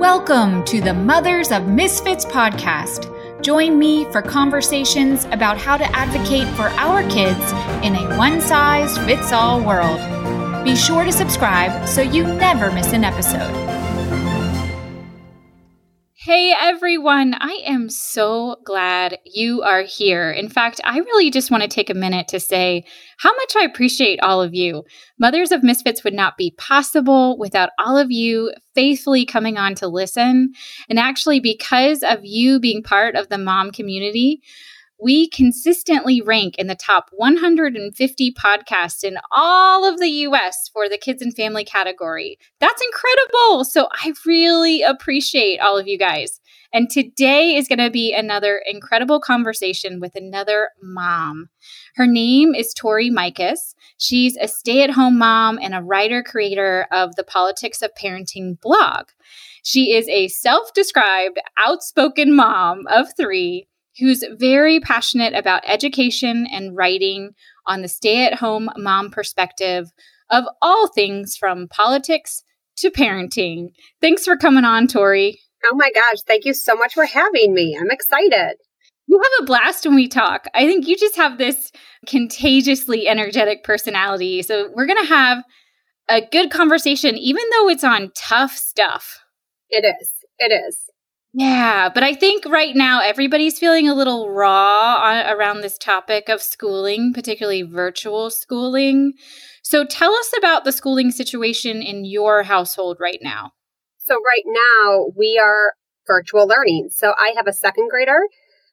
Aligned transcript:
Welcome 0.00 0.64
to 0.64 0.80
the 0.80 0.94
Mothers 0.94 1.52
of 1.52 1.68
Misfits 1.68 2.24
podcast. 2.24 3.04
Join 3.42 3.78
me 3.78 4.06
for 4.06 4.22
conversations 4.22 5.26
about 5.26 5.58
how 5.58 5.76
to 5.76 5.84
advocate 5.94 6.48
for 6.56 6.68
our 6.80 7.06
kids 7.10 7.52
in 7.84 7.94
a 7.94 8.16
one 8.16 8.40
size 8.40 8.96
fits 8.96 9.30
all 9.30 9.62
world. 9.62 10.00
Be 10.64 10.74
sure 10.74 11.04
to 11.04 11.12
subscribe 11.12 11.86
so 11.86 12.00
you 12.00 12.24
never 12.24 12.72
miss 12.72 12.94
an 12.94 13.04
episode. 13.04 13.69
Hey 16.30 16.54
everyone, 16.60 17.34
I 17.40 17.60
am 17.66 17.88
so 17.90 18.58
glad 18.64 19.18
you 19.24 19.62
are 19.62 19.82
here. 19.82 20.30
In 20.30 20.48
fact, 20.48 20.80
I 20.84 20.98
really 20.98 21.28
just 21.28 21.50
want 21.50 21.64
to 21.64 21.68
take 21.68 21.90
a 21.90 21.94
minute 21.94 22.28
to 22.28 22.38
say 22.38 22.84
how 23.18 23.34
much 23.34 23.56
I 23.56 23.64
appreciate 23.64 24.20
all 24.22 24.40
of 24.40 24.54
you. 24.54 24.84
Mothers 25.18 25.50
of 25.50 25.64
Misfits 25.64 26.04
would 26.04 26.14
not 26.14 26.36
be 26.36 26.54
possible 26.56 27.36
without 27.36 27.70
all 27.80 27.98
of 27.98 28.12
you 28.12 28.52
faithfully 28.76 29.26
coming 29.26 29.58
on 29.58 29.74
to 29.74 29.88
listen. 29.88 30.52
And 30.88 31.00
actually, 31.00 31.40
because 31.40 32.04
of 32.04 32.20
you 32.22 32.60
being 32.60 32.84
part 32.84 33.16
of 33.16 33.28
the 33.28 33.36
mom 33.36 33.72
community, 33.72 34.40
we 35.02 35.28
consistently 35.28 36.20
rank 36.20 36.56
in 36.58 36.66
the 36.66 36.74
top 36.74 37.10
150 37.12 38.34
podcasts 38.34 39.02
in 39.02 39.16
all 39.30 39.84
of 39.84 39.98
the 39.98 40.08
US 40.08 40.68
for 40.72 40.88
the 40.88 40.98
kids 40.98 41.22
and 41.22 41.34
family 41.34 41.64
category. 41.64 42.38
That's 42.60 42.82
incredible. 42.82 43.64
So 43.64 43.88
I 43.92 44.12
really 44.26 44.82
appreciate 44.82 45.58
all 45.60 45.78
of 45.78 45.86
you 45.86 45.98
guys. 45.98 46.40
And 46.72 46.88
today 46.88 47.56
is 47.56 47.66
going 47.66 47.80
to 47.80 47.90
be 47.90 48.14
another 48.14 48.62
incredible 48.64 49.20
conversation 49.20 49.98
with 49.98 50.14
another 50.14 50.70
mom. 50.80 51.48
Her 51.96 52.06
name 52.06 52.54
is 52.54 52.72
Tori 52.72 53.10
Mikus. 53.10 53.74
She's 53.98 54.36
a 54.36 54.46
stay 54.46 54.82
at 54.84 54.90
home 54.90 55.18
mom 55.18 55.58
and 55.60 55.74
a 55.74 55.82
writer 55.82 56.22
creator 56.22 56.86
of 56.92 57.16
the 57.16 57.24
Politics 57.24 57.82
of 57.82 57.90
Parenting 58.00 58.60
blog. 58.60 59.06
She 59.64 59.94
is 59.94 60.08
a 60.08 60.28
self 60.28 60.72
described 60.72 61.40
outspoken 61.66 62.34
mom 62.34 62.86
of 62.86 63.08
three 63.16 63.66
who's 63.98 64.24
very 64.38 64.80
passionate 64.80 65.34
about 65.34 65.62
education 65.66 66.46
and 66.50 66.76
writing 66.76 67.30
on 67.66 67.82
the 67.82 67.88
stay 67.88 68.24
at 68.26 68.34
home 68.34 68.70
mom 68.76 69.10
perspective 69.10 69.90
of 70.30 70.44
all 70.62 70.88
things 70.88 71.36
from 71.36 71.68
politics 71.68 72.42
to 72.78 72.90
parenting. 72.90 73.68
Thanks 74.00 74.24
for 74.24 74.36
coming 74.36 74.64
on, 74.64 74.86
Tori. 74.86 75.40
Oh 75.64 75.74
my 75.76 75.90
gosh, 75.94 76.22
thank 76.26 76.44
you 76.44 76.54
so 76.54 76.74
much 76.74 76.94
for 76.94 77.04
having 77.04 77.52
me. 77.52 77.76
I'm 77.78 77.90
excited. 77.90 78.56
You 79.06 79.20
have 79.20 79.42
a 79.42 79.44
blast 79.44 79.84
when 79.84 79.96
we 79.96 80.08
talk. 80.08 80.46
I 80.54 80.66
think 80.66 80.86
you 80.86 80.96
just 80.96 81.16
have 81.16 81.36
this 81.36 81.72
contagiously 82.06 83.08
energetic 83.08 83.64
personality. 83.64 84.40
So 84.42 84.70
we're 84.74 84.86
going 84.86 85.02
to 85.02 85.12
have 85.12 85.42
a 86.08 86.22
good 86.30 86.50
conversation, 86.50 87.18
even 87.18 87.42
though 87.52 87.68
it's 87.68 87.84
on 87.84 88.12
tough 88.16 88.52
stuff. 88.52 89.18
It 89.68 89.84
is. 89.84 90.10
It 90.38 90.52
is. 90.52 90.89
Yeah, 91.32 91.88
but 91.94 92.02
I 92.02 92.14
think 92.14 92.44
right 92.46 92.74
now 92.74 93.00
everybody's 93.00 93.58
feeling 93.58 93.88
a 93.88 93.94
little 93.94 94.30
raw 94.30 94.96
on, 94.96 95.26
around 95.32 95.60
this 95.60 95.78
topic 95.78 96.28
of 96.28 96.42
schooling, 96.42 97.12
particularly 97.12 97.62
virtual 97.62 98.30
schooling. 98.30 99.12
So 99.62 99.84
tell 99.84 100.12
us 100.12 100.32
about 100.36 100.64
the 100.64 100.72
schooling 100.72 101.12
situation 101.12 101.82
in 101.82 102.04
your 102.04 102.42
household 102.42 102.96
right 102.98 103.20
now. 103.22 103.52
So, 103.98 104.14
right 104.16 104.42
now 104.44 105.12
we 105.16 105.40
are 105.40 105.74
virtual 106.04 106.48
learning. 106.48 106.88
So, 106.90 107.12
I 107.16 107.34
have 107.36 107.46
a 107.46 107.52
second 107.52 107.90
grader 107.90 108.20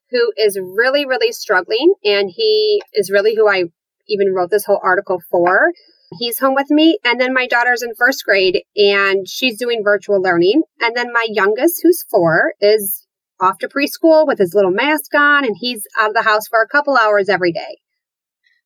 who 0.10 0.32
is 0.38 0.58
really, 0.58 1.06
really 1.06 1.32
struggling, 1.32 1.94
and 2.04 2.32
he 2.34 2.82
is 2.94 3.12
really 3.12 3.36
who 3.36 3.48
I 3.48 3.66
even 4.08 4.34
wrote 4.34 4.50
this 4.50 4.66
whole 4.66 4.80
article 4.84 5.22
for. 5.30 5.74
He's 6.20 6.40
home 6.40 6.56
with 6.56 6.70
me. 6.70 7.00
And 7.04 7.20
then 7.20 7.34
my 7.34 7.48
daughter's 7.48 7.84
in 7.84 7.94
first 7.96 8.24
grade 8.24 8.64
and 8.76 9.28
she's 9.28 9.58
doing 9.58 9.84
virtual 9.84 10.22
learning. 10.22 10.64
And 10.80 10.96
then 10.96 11.12
my 11.12 11.28
youngest, 11.30 11.82
who's 11.84 12.04
four, 12.10 12.54
is 12.62 13.06
off 13.40 13.58
to 13.60 13.68
preschool 13.68 14.26
with 14.26 14.40
his 14.40 14.54
little 14.54 14.72
mask 14.72 15.14
on 15.14 15.46
and 15.46 15.56
he's 15.60 15.86
out 15.98 16.10
of 16.10 16.16
the 16.16 16.24
house 16.24 16.48
for 16.48 16.62
a 16.62 16.68
couple 16.68 16.98
hours 16.98 17.30
every 17.30 17.52
day. 17.52 17.78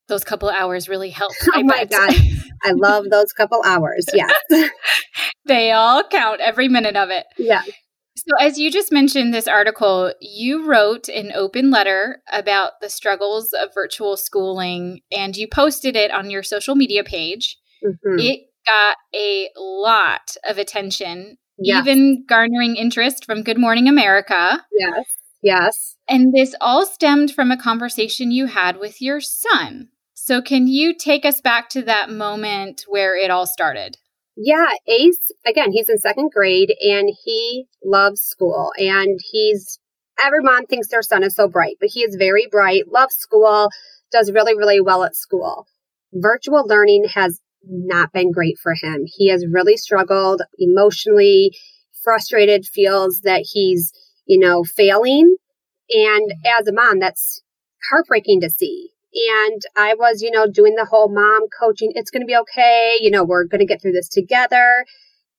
Those 0.07 0.23
couple 0.23 0.49
hours 0.49 0.89
really 0.89 1.09
help. 1.09 1.33
oh 1.53 1.63
my 1.63 1.85
God. 1.85 2.13
I 2.63 2.71
love 2.71 3.09
those 3.09 3.33
couple 3.33 3.61
hours. 3.65 4.05
Yes. 4.13 4.35
they 5.45 5.71
all 5.71 6.03
count, 6.03 6.41
every 6.41 6.67
minute 6.67 6.95
of 6.95 7.09
it. 7.09 7.25
Yeah. 7.37 7.63
So, 8.27 8.35
as 8.39 8.59
you 8.59 8.69
just 8.69 8.91
mentioned 8.91 9.33
this 9.33 9.47
article, 9.47 10.13
you 10.21 10.67
wrote 10.67 11.09
an 11.09 11.31
open 11.33 11.71
letter 11.71 12.21
about 12.31 12.73
the 12.81 12.89
struggles 12.89 13.51
of 13.53 13.73
virtual 13.73 14.15
schooling 14.15 15.01
and 15.11 15.35
you 15.35 15.47
posted 15.47 15.95
it 15.95 16.11
on 16.11 16.29
your 16.29 16.43
social 16.43 16.75
media 16.75 17.03
page. 17.03 17.57
Mm-hmm. 17.83 18.19
It 18.19 18.41
got 18.67 18.97
a 19.15 19.49
lot 19.57 20.35
of 20.47 20.59
attention, 20.59 21.37
even 21.63 22.23
garnering 22.27 22.75
interest 22.75 23.25
from 23.25 23.41
Good 23.41 23.57
Morning 23.57 23.87
America. 23.87 24.63
Yes. 24.77 25.05
Yes. 25.41 25.95
And 26.07 26.31
this 26.31 26.53
all 26.61 26.85
stemmed 26.85 27.31
from 27.31 27.49
a 27.49 27.61
conversation 27.61 28.29
you 28.29 28.45
had 28.45 28.77
with 28.77 29.01
your 29.01 29.19
son. 29.19 29.89
So, 30.13 30.39
can 30.39 30.67
you 30.67 30.93
take 30.95 31.25
us 31.25 31.41
back 31.41 31.69
to 31.69 31.81
that 31.83 32.11
moment 32.11 32.85
where 32.87 33.15
it 33.15 33.31
all 33.31 33.47
started? 33.47 33.97
Yeah, 34.37 34.69
Ace, 34.87 35.31
again, 35.45 35.71
he's 35.71 35.89
in 35.89 35.97
second 35.97 36.31
grade 36.31 36.73
and 36.81 37.09
he 37.23 37.65
loves 37.83 38.21
school 38.21 38.71
and 38.77 39.19
he's, 39.31 39.79
every 40.23 40.41
mom 40.41 40.65
thinks 40.65 40.87
their 40.87 41.01
son 41.01 41.23
is 41.23 41.35
so 41.35 41.47
bright, 41.47 41.75
but 41.79 41.89
he 41.91 42.01
is 42.01 42.15
very 42.15 42.47
bright, 42.49 42.87
loves 42.87 43.15
school, 43.15 43.69
does 44.11 44.31
really, 44.31 44.55
really 44.55 44.81
well 44.81 45.03
at 45.03 45.15
school. 45.15 45.67
Virtual 46.13 46.65
learning 46.65 47.05
has 47.13 47.39
not 47.63 48.11
been 48.13 48.31
great 48.31 48.57
for 48.57 48.73
him. 48.73 49.03
He 49.05 49.29
has 49.29 49.45
really 49.49 49.77
struggled 49.77 50.41
emotionally, 50.57 51.51
frustrated, 52.03 52.65
feels 52.65 53.21
that 53.21 53.45
he's, 53.51 53.91
you 54.25 54.39
know, 54.39 54.63
failing. 54.63 55.35
And 55.89 56.33
as 56.59 56.67
a 56.67 56.73
mom, 56.73 56.99
that's 56.99 57.41
heartbreaking 57.89 58.41
to 58.41 58.49
see. 58.49 58.89
And 59.13 59.61
I 59.77 59.93
was, 59.93 60.21
you 60.21 60.31
know, 60.31 60.47
doing 60.47 60.75
the 60.75 60.85
whole 60.85 61.13
mom 61.13 61.47
coaching. 61.59 61.91
It's 61.95 62.11
going 62.11 62.21
to 62.21 62.27
be 62.27 62.37
okay. 62.37 62.97
You 63.01 63.11
know, 63.11 63.23
we're 63.23 63.45
going 63.45 63.59
to 63.59 63.65
get 63.65 63.81
through 63.81 63.91
this 63.91 64.07
together. 64.07 64.85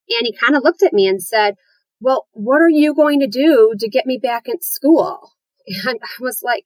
And 0.08 0.26
he 0.26 0.32
kind 0.32 0.56
of 0.56 0.62
looked 0.62 0.82
at 0.82 0.92
me 0.92 1.06
and 1.06 1.22
said, 1.22 1.54
well, 2.00 2.26
what 2.32 2.60
are 2.60 2.68
you 2.68 2.94
going 2.94 3.20
to 3.20 3.26
do 3.26 3.74
to 3.78 3.88
get 3.88 4.06
me 4.06 4.18
back 4.22 4.48
in 4.48 4.60
school? 4.60 5.30
And 5.86 6.00
I 6.02 6.20
was 6.20 6.40
like, 6.42 6.64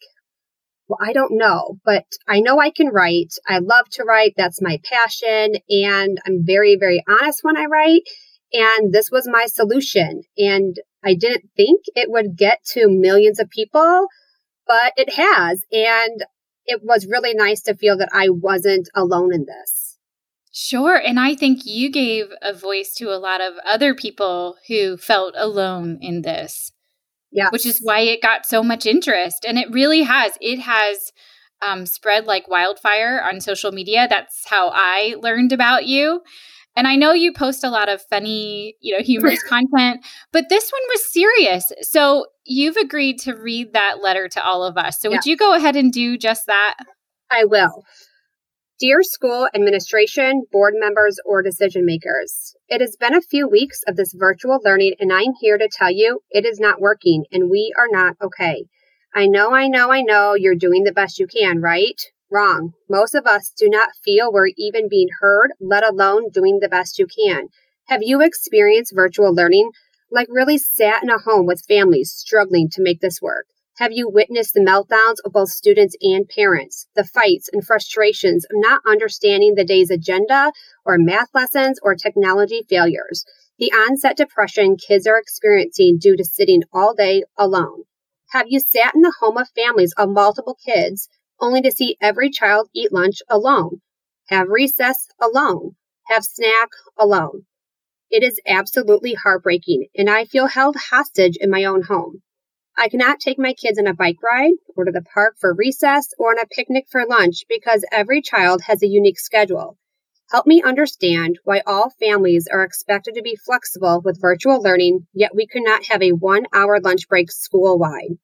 well, 0.89 0.99
I 1.03 1.13
don't 1.13 1.37
know, 1.37 1.79
but 1.85 2.05
I 2.27 2.41
know 2.41 2.59
I 2.59 2.71
can 2.71 2.89
write. 2.89 3.35
I 3.47 3.59
love 3.59 3.91
to 3.93 4.05
write. 4.05 4.33
That's 4.37 4.63
my 4.63 4.81
passion. 4.85 5.57
And 5.69 6.19
I'm 6.27 6.45
very, 6.47 6.77
very 6.81 7.05
honest 7.07 7.41
when 7.43 7.59
I 7.59 7.67
write. 7.67 8.03
And 8.53 8.93
this 8.95 9.11
was 9.11 9.29
my 9.31 9.47
solution. 9.47 10.23
And 10.39 10.77
I 11.05 11.15
didn't 11.15 11.51
think 11.57 11.83
it 11.95 12.11
would 12.11 12.37
get 12.37 12.65
to 12.73 12.89
millions 12.89 13.41
of 13.41 13.51
people, 13.51 14.07
but 14.67 14.93
it 14.97 15.13
has. 15.15 15.63
And 15.73 16.25
it 16.67 16.83
was 16.83 17.07
really 17.07 17.35
nice 17.35 17.63
to 17.63 17.77
feel 17.77 17.97
that 17.99 18.11
I 18.13 18.29
wasn't 18.29 18.89
alone 18.95 19.33
in 19.33 19.47
this. 19.47 19.99
Sure. 20.53 20.97
And 20.97 21.21
I 21.21 21.35
think 21.35 21.67
you 21.67 21.91
gave 21.91 22.27
a 22.41 22.55
voice 22.55 22.95
to 22.95 23.15
a 23.15 23.21
lot 23.21 23.41
of 23.43 23.55
other 23.69 23.95
people 23.95 24.57
who 24.69 24.97
felt 24.97 25.35
alone 25.37 25.99
in 26.01 26.23
this. 26.23 26.73
Yeah. 27.31 27.49
Which 27.51 27.67
is 27.67 27.81
why 27.83 28.01
it 28.01 28.23
got 28.23 28.47
so 28.47 28.63
much 28.63 28.87
interest. 28.87 29.45
And 29.47 29.59
it 29.59 29.71
really 29.71 30.03
has. 30.03 30.39
It 30.41 30.61
has 30.61 31.13
um, 31.67 31.85
spread 31.85 32.25
like 32.25 32.49
wildfire 32.49 33.21
on 33.23 33.41
social 33.41 33.71
media. 33.71 34.07
That's 34.09 34.49
how 34.49 34.71
I 34.73 35.17
learned 35.21 35.53
about 35.53 35.87
you. 35.87 36.23
And 36.77 36.87
I 36.87 36.95
know 36.95 37.13
you 37.13 37.33
post 37.33 37.65
a 37.65 37.71
lot 37.71 37.89
of 37.89 38.03
funny, 38.03 38.77
you 38.81 38.97
know, 38.97 39.03
humorous 39.03 39.43
content, 39.49 40.05
but 40.31 40.45
this 40.51 40.71
one 40.71 40.83
was 40.91 41.13
serious. 41.13 41.73
So 41.81 42.27
you've 42.45 42.77
agreed 42.77 43.19
to 43.21 43.35
read 43.35 43.73
that 43.73 44.03
letter 44.03 44.29
to 44.29 44.45
all 44.45 44.63
of 44.63 44.77
us. 44.77 45.01
So 45.01 45.09
yeah. 45.09 45.17
would 45.17 45.27
you 45.27 45.37
go 45.37 45.55
ahead 45.55 45.75
and 45.75 45.91
do 45.91 46.19
just 46.19 46.47
that? 46.47 46.77
I 47.31 47.45
will. 47.45 47.85
Dear 48.79 49.03
school 49.03 49.49
administration, 49.55 50.45
board 50.53 50.75
members, 50.77 51.19
or 51.25 51.43
decision 51.43 51.87
makers, 51.87 52.55
it 52.69 52.83
has 52.83 52.95
been 53.01 53.15
a 53.15 53.23
few 53.23 53.49
weeks 53.49 53.81
of 53.89 53.97
this 53.97 54.13
virtual 54.15 54.59
learning, 54.63 54.97
and 55.01 55.11
I'm 55.11 55.33
here 55.41 55.57
to 55.57 55.67
tell 55.73 55.91
you 55.91 56.21
it 56.31 56.45
is 56.45 56.61
not 56.61 56.79
working 56.79 57.25
and 57.33 57.51
we 57.51 57.73
are 57.79 57.89
not 57.91 58.17
okay. 58.23 58.67
I 59.15 59.29
know, 59.29 59.55
I 59.55 59.69
know, 59.69 59.91
I 59.91 60.03
know 60.03 60.35
you're 60.35 60.55
doing 60.55 60.85
the 60.85 60.93
best 60.93 61.19
you 61.19 61.27
can, 61.27 61.63
right? 61.63 61.99
Wrong. 62.31 62.73
Most 62.91 63.15
of 63.15 63.25
us 63.25 63.53
do 63.57 63.69
not 63.69 63.91
feel 64.05 64.33
we're 64.33 64.51
even 64.57 64.89
being 64.89 65.09
heard, 65.21 65.53
let 65.61 65.85
alone 65.85 66.31
doing 66.31 66.59
the 66.61 66.69
best 66.69 66.99
you 66.99 67.07
can. 67.07 67.49
Have 67.87 68.03
you 68.03 68.21
experienced 68.21 68.93
virtual 68.95 69.33
learning? 69.33 69.71
Like 70.11 70.27
really 70.29 70.59
sat 70.59 71.05
in 71.05 71.11
a 71.11 71.19
home 71.19 71.47
with 71.47 71.65
families 71.69 72.13
struggling 72.13 72.69
to 72.73 72.83
make 72.83 73.01
this 73.01 73.23
work? 73.23 73.47
Have 73.79 73.93
you 73.93 74.09
witnessed 74.09 74.55
the 74.55 74.61
meltdowns 74.61 75.17
of 75.25 75.33
both 75.33 75.51
students 75.51 75.95
and 76.01 76.29
parents, 76.29 76.89
the 76.97 77.05
fights 77.05 77.49
and 77.53 77.65
frustrations 77.65 78.45
of 78.47 78.53
not 78.55 78.81
understanding 78.87 79.55
the 79.55 79.65
day's 79.65 79.91
agenda 79.91 80.51
or 80.85 80.97
math 80.99 81.29
lessons 81.33 81.79
or 81.83 81.95
technology 81.95 82.63
failures? 82.69 83.25
The 83.59 83.71
onset 83.71 84.17
depression 84.17 84.77
kids 84.77 85.07
are 85.07 85.19
experiencing 85.19 85.99
due 86.01 86.17
to 86.17 86.25
sitting 86.25 86.63
all 86.73 86.95
day 86.95 87.23
alone. 87.39 87.85
Have 88.31 88.47
you 88.49 88.59
sat 88.59 88.95
in 88.97 89.03
the 89.03 89.15
home 89.21 89.37
of 89.37 89.49
families 89.55 89.95
of 89.97 90.09
multiple 90.09 90.59
kids 90.67 91.09
only 91.41 91.63
to 91.63 91.71
see 91.71 91.97
every 92.01 92.31
child 92.31 92.69
eat 92.75 92.93
lunch 92.93 93.23
alone, 93.29 93.81
have 94.29 94.49
recess 94.49 95.09
alone, 95.21 95.77
have 96.09 96.25
snack 96.25 96.69
alone. 96.99 97.47
It 98.11 98.23
is 98.23 98.41
absolutely 98.47 99.15
heartbreaking, 99.15 99.89
and 99.97 100.09
I 100.09 100.25
feel 100.25 100.47
held 100.47 100.77
hostage 100.77 101.37
in 101.37 101.51
my 101.51 101.65
own 101.65 101.83
home. 101.83 102.23
I 102.79 102.89
cannot 102.89 103.21
take 103.21 103.39
my 103.39 103.55
kids 103.55 103.79
on 103.79 103.87
a 103.87 103.95
bike 103.95 104.23
ride 104.23 104.55
or 104.77 104.85
to 104.85 104.93
the 104.93 105.03
park 105.03 105.37
for 105.41 105.55
recess 105.55 106.13
or 106.19 106.31
on 106.31 106.39
a 106.39 106.47
picnic 106.47 106.87
for 106.91 107.07
lunch 107.07 107.45
because 107.49 107.85
every 107.91 108.23
child 108.23 108.63
has 108.63 108.83
a 108.83 108.89
unique 108.89 109.19
schedule. 109.19 109.79
Help 110.31 110.47
me 110.47 110.63
understand 110.63 111.39
why 111.45 111.63
all 111.67 111.91
families 112.01 112.49
are 112.53 112.65
expected 112.65 113.15
to 113.15 113.23
be 113.23 113.37
flexible 113.37 114.01
with 114.05 114.21
virtual 114.21 114.61
learning, 114.61 115.07
yet 115.15 115.35
we 115.35 115.47
could 115.47 115.63
not 115.65 115.87
have 115.87 116.03
a 116.03 116.13
one 116.13 116.47
hour 116.53 116.81
lunch 116.81 117.09
break 117.09 117.31
school 117.31 117.79
wide. 117.79 118.19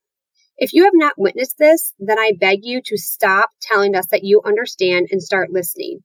If 0.59 0.73
you 0.73 0.85
have 0.85 0.93
not 0.95 1.15
witnessed 1.17 1.57
this, 1.59 1.95
then 1.99 2.19
I 2.19 2.33
beg 2.39 2.61
you 2.63 2.81
to 2.85 2.97
stop 2.97 3.51
telling 3.61 3.97
us 3.97 4.07
that 4.09 4.25
you 4.25 4.43
understand 4.45 5.09
and 5.11 5.23
start 5.23 5.51
listening. 5.51 6.01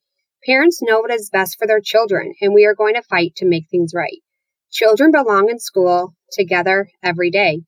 Parents 0.45 0.81
know 0.81 1.01
what 1.01 1.11
is 1.11 1.29
best 1.29 1.57
for 1.59 1.67
their 1.67 1.81
children, 1.81 2.33
and 2.41 2.53
we 2.53 2.65
are 2.65 2.75
going 2.75 2.95
to 2.95 3.03
fight 3.03 3.35
to 3.35 3.45
make 3.45 3.65
things 3.69 3.91
right. 3.93 4.21
Children 4.71 5.11
belong 5.11 5.49
in 5.49 5.59
school 5.59 6.13
together 6.31 6.89
every 7.03 7.29
day. 7.29 7.61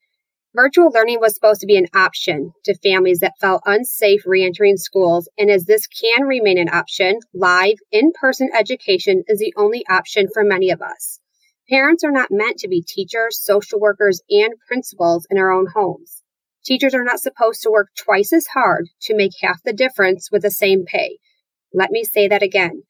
Virtual 0.56 0.90
learning 0.90 1.20
was 1.20 1.36
supposed 1.36 1.62
to 1.62 1.68
be 1.68 1.78
an 1.78 1.88
option 1.94 2.54
to 2.66 2.74
families 2.78 3.20
that 3.20 3.38
felt 3.40 3.62
unsafe 3.66 4.24
reentering 4.26 4.78
schools, 4.78 5.30
and 5.38 5.52
as 5.52 5.66
this 5.66 5.86
can 5.86 6.24
remain 6.24 6.58
an 6.58 6.70
option, 6.70 7.20
live, 7.34 7.78
in 7.92 8.12
person 8.20 8.50
education 8.58 9.24
is 9.28 9.40
the 9.40 9.54
only 9.58 9.86
option 9.88 10.28
for 10.34 10.44
many 10.44 10.72
of 10.72 10.82
us. 10.82 11.20
Parents 11.70 12.04
are 12.04 12.12
not 12.12 12.32
meant 12.32 12.58
to 12.58 12.68
be 12.68 12.82
teachers, 12.82 13.40
social 13.40 13.80
workers, 13.80 14.22
and 14.30 14.54
principals 14.68 15.28
in 15.30 15.38
our 15.38 15.52
own 15.52 15.68
homes. 15.68 16.19
Teachers 16.66 16.94
are 16.94 17.04
not 17.04 17.20
supposed 17.20 17.62
to 17.64 17.72
work 17.72 17.90
twice 17.98 18.34
as 18.34 18.48
hard 18.48 18.90
to 19.02 19.16
make 19.16 19.32
half 19.42 19.64
the 19.64 19.74
difference 19.74 20.30
with 20.32 20.42
the 20.42 20.52
same 20.52 20.86
pay. 20.86 21.18
Let 21.74 21.92
me 21.92 22.04
say 22.04 22.28
that 22.28 22.44
again. 22.44 22.84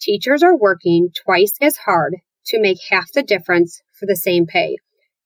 Teachers 0.00 0.42
are 0.42 0.56
working 0.56 1.10
twice 1.24 1.54
as 1.60 1.78
hard 1.78 2.16
to 2.46 2.60
make 2.60 2.78
half 2.90 3.12
the 3.12 3.22
difference 3.22 3.82
for 3.98 4.06
the 4.06 4.16
same 4.16 4.46
pay. 4.46 4.76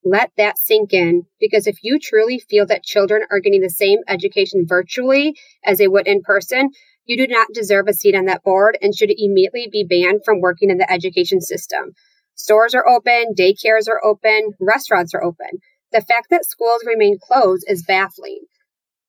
Let 0.05 0.31
that 0.37 0.59
sink 0.59 0.93
in 0.93 1.25
because 1.41 1.67
if 1.67 1.79
you 1.83 1.99
truly 1.99 2.39
feel 2.39 2.67
that 2.67 2.85
children 2.85 3.23
are 3.31 3.41
getting 3.41 3.61
the 3.61 3.71
same 3.71 3.99
education 4.07 4.65
virtually 4.67 5.37
as 5.65 5.79
they 5.79 5.89
would 5.89 6.07
in 6.07 6.23
person, 6.23 6.71
you 7.05 7.17
do 7.17 7.27
not 7.27 7.49
deserve 7.53 7.89
a 7.89 7.93
seat 7.93 8.15
on 8.15 8.27
that 8.27 8.45
board 8.45 8.79
and 8.81 8.95
should 8.95 9.11
immediately 9.11 9.69
be 9.71 9.85
banned 9.85 10.21
from 10.25 10.41
working 10.41 10.71
in 10.71 10.79
the 10.79 10.91
education 10.91 11.41
system. 11.41 11.95
Stores 12.37 12.75
are 12.75 12.89
open, 12.89 13.35
daycares 13.37 13.89
are 13.89 14.05
open, 14.05 14.53
restaurants 14.61 15.13
are 15.15 15.25
open. 15.25 15.59
The 15.93 16.03
fact 16.03 16.29
that 16.31 16.45
schools 16.45 16.83
remain 16.87 17.19
closed 17.21 17.65
is 17.67 17.83
baffling. 17.83 18.41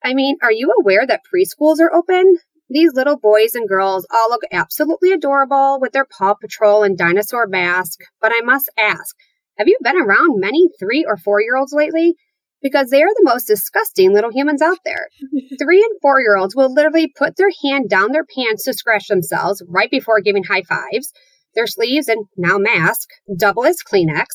I 0.03 0.13
mean, 0.13 0.37
are 0.41 0.51
you 0.51 0.73
aware 0.79 1.05
that 1.05 1.21
preschools 1.33 1.79
are 1.79 1.93
open? 1.93 2.37
These 2.69 2.93
little 2.93 3.17
boys 3.17 3.55
and 3.55 3.67
girls 3.67 4.07
all 4.13 4.29
look 4.29 4.43
absolutely 4.51 5.11
adorable 5.11 5.79
with 5.81 5.91
their 5.91 6.05
Paw 6.05 6.35
Patrol 6.35 6.83
and 6.83 6.97
dinosaur 6.97 7.47
mask, 7.47 7.99
but 8.21 8.31
I 8.31 8.41
must 8.41 8.69
ask, 8.77 9.15
have 9.57 9.67
you 9.67 9.77
been 9.81 9.99
around 9.99 10.39
many 10.39 10.69
three 10.79 11.03
or 11.05 11.17
four 11.17 11.41
year 11.41 11.57
olds 11.57 11.73
lately? 11.73 12.15
Because 12.61 12.89
they 12.89 13.01
are 13.01 13.09
the 13.09 13.25
most 13.25 13.45
disgusting 13.45 14.13
little 14.13 14.31
humans 14.31 14.61
out 14.61 14.77
there. 14.85 15.09
three 15.61 15.81
and 15.81 15.99
four 16.01 16.21
year 16.21 16.37
olds 16.37 16.55
will 16.55 16.73
literally 16.73 17.11
put 17.13 17.35
their 17.35 17.51
hand 17.63 17.89
down 17.89 18.11
their 18.11 18.25
pants 18.25 18.65
to 18.65 18.73
scratch 18.73 19.07
themselves 19.07 19.63
right 19.67 19.89
before 19.91 20.21
giving 20.21 20.43
high 20.43 20.63
fives. 20.63 21.11
Their 21.55 21.67
sleeves 21.67 22.07
and 22.07 22.25
now 22.37 22.57
mask 22.57 23.09
double 23.35 23.65
as 23.65 23.77
Kleenex. 23.81 24.27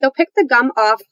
They'll 0.00 0.12
pick 0.12 0.28
the 0.34 0.46
gum 0.48 0.72
off 0.76 1.02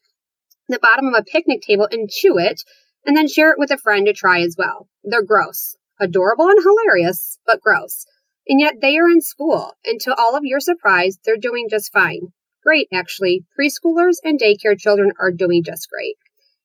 the 0.69 0.79
bottom 0.81 1.07
of 1.09 1.15
a 1.19 1.25
picnic 1.25 1.63
table 1.63 1.89
and 1.91 2.11
chew 2.11 2.39
it, 2.39 2.63
and 3.05 3.17
then 3.17 3.29
share 3.29 3.51
it 3.51 3.59
with 3.59 3.71
a 3.71 3.79
friend 3.79 4.07
to 4.07 4.13
try 4.13 4.41
as 4.41 4.57
well. 4.59 4.89
They're 5.05 5.23
gross. 5.23 5.77
Adorable 6.01 6.49
and 6.49 6.63
hilarious, 6.63 7.39
but 7.47 7.61
gross. 7.61 8.07
And 8.47 8.61
yet 8.61 8.77
they 8.81 8.97
are 8.99 9.09
in 9.09 9.21
school, 9.21 9.73
and 9.85 10.01
to 10.01 10.15
all 10.15 10.37
of 10.37 10.45
your 10.45 10.61
surprise, 10.61 11.19
they're 11.25 11.37
doing 11.37 11.69
just 11.71 11.93
fine 11.93 12.33
great, 12.69 12.89
actually. 12.93 13.47
Preschoolers 13.59 14.17
and 14.23 14.39
daycare 14.39 14.79
children 14.79 15.11
are 15.19 15.31
doing 15.31 15.63
just 15.65 15.89
great. 15.89 16.17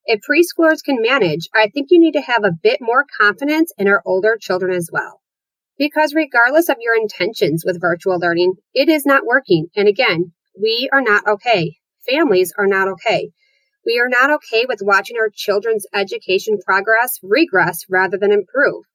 If 0.06 0.20
preschoolers 0.30 0.84
can 0.84 1.02
manage, 1.02 1.48
I 1.56 1.70
think 1.70 1.88
you 1.92 2.00
need 2.00 2.12
to 2.12 2.22
have 2.22 2.44
a 2.44 2.52
bit 2.52 2.80
more 2.82 3.06
confidence 3.22 3.72
in 3.78 3.88
our 3.88 4.02
older 4.06 4.38
children 4.38 4.76
as 4.76 4.90
well. 4.92 5.22
Because 5.78 6.14
regardless 6.14 6.68
of 6.68 6.76
your 6.82 6.98
intentions 6.98 7.64
with 7.66 7.80
virtual 7.80 8.20
learning, 8.20 8.56
it 8.74 8.90
is 8.90 9.06
not 9.06 9.26
working. 9.26 9.68
And 9.78 9.88
again, 9.88 10.34
we 10.62 10.90
are 10.92 11.02
not 11.02 11.26
okay. 11.26 11.78
Families 12.06 12.54
are 12.58 12.68
not 12.68 12.90
okay. 12.90 13.32
We 13.86 14.00
are 14.00 14.08
not 14.08 14.32
okay 14.36 14.66
with 14.66 14.80
watching 14.82 15.18
our 15.18 15.30
children's 15.30 15.86
education 15.94 16.58
progress 16.66 17.20
regress 17.22 17.86
rather 17.90 18.18
than 18.18 18.32
improve. 18.32 18.86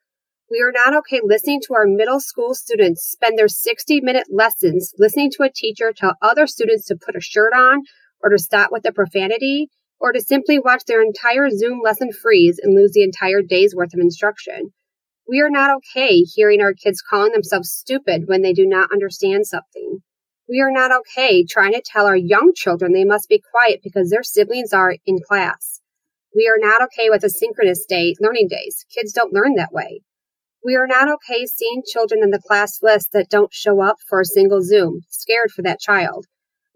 We 0.50 0.62
are 0.62 0.72
not 0.72 0.96
okay 1.00 1.20
listening 1.22 1.60
to 1.66 1.74
our 1.74 1.86
middle 1.86 2.20
school 2.20 2.54
students 2.54 3.04
spend 3.04 3.38
their 3.38 3.48
60 3.48 4.00
minute 4.00 4.28
lessons 4.30 4.94
listening 4.98 5.30
to 5.32 5.42
a 5.42 5.52
teacher 5.52 5.92
tell 5.92 6.14
other 6.22 6.46
students 6.46 6.86
to 6.86 6.96
put 6.96 7.16
a 7.16 7.20
shirt 7.20 7.52
on 7.52 7.82
or 8.22 8.30
to 8.30 8.38
stop 8.38 8.72
with 8.72 8.82
the 8.82 8.92
profanity 8.92 9.68
or 10.00 10.12
to 10.12 10.22
simply 10.22 10.58
watch 10.58 10.84
their 10.86 11.02
entire 11.02 11.50
Zoom 11.50 11.82
lesson 11.84 12.10
freeze 12.10 12.58
and 12.62 12.74
lose 12.74 12.92
the 12.92 13.02
entire 13.02 13.42
day's 13.42 13.74
worth 13.74 13.92
of 13.92 14.00
instruction. 14.00 14.72
We 15.28 15.40
are 15.40 15.50
not 15.50 15.76
okay 15.76 16.20
hearing 16.20 16.62
our 16.62 16.72
kids 16.72 17.02
calling 17.02 17.32
themselves 17.32 17.70
stupid 17.70 18.22
when 18.26 18.40
they 18.40 18.54
do 18.54 18.64
not 18.66 18.90
understand 18.90 19.46
something. 19.46 20.00
We 20.48 20.60
are 20.62 20.70
not 20.70 20.90
okay 21.00 21.44
trying 21.44 21.72
to 21.74 21.82
tell 21.84 22.06
our 22.06 22.16
young 22.16 22.52
children 22.54 22.92
they 22.92 23.04
must 23.04 23.28
be 23.28 23.42
quiet 23.50 23.80
because 23.84 24.08
their 24.08 24.22
siblings 24.22 24.72
are 24.72 24.96
in 25.04 25.18
class. 25.20 25.82
We 26.34 26.48
are 26.48 26.58
not 26.58 26.82
okay 26.84 27.10
with 27.10 27.22
asynchronous 27.22 27.86
day 27.86 28.14
learning 28.18 28.48
days. 28.48 28.86
Kids 28.94 29.12
don't 29.12 29.34
learn 29.34 29.56
that 29.56 29.72
way. 29.72 30.00
We 30.64 30.74
are 30.74 30.86
not 30.86 31.08
okay 31.08 31.44
seeing 31.44 31.82
children 31.86 32.22
in 32.22 32.30
the 32.30 32.40
class 32.40 32.82
list 32.82 33.12
that 33.12 33.28
don't 33.28 33.52
show 33.52 33.82
up 33.82 33.96
for 34.08 34.20
a 34.20 34.24
single 34.24 34.62
Zoom, 34.62 35.02
scared 35.08 35.50
for 35.50 35.60
that 35.62 35.80
child. 35.80 36.26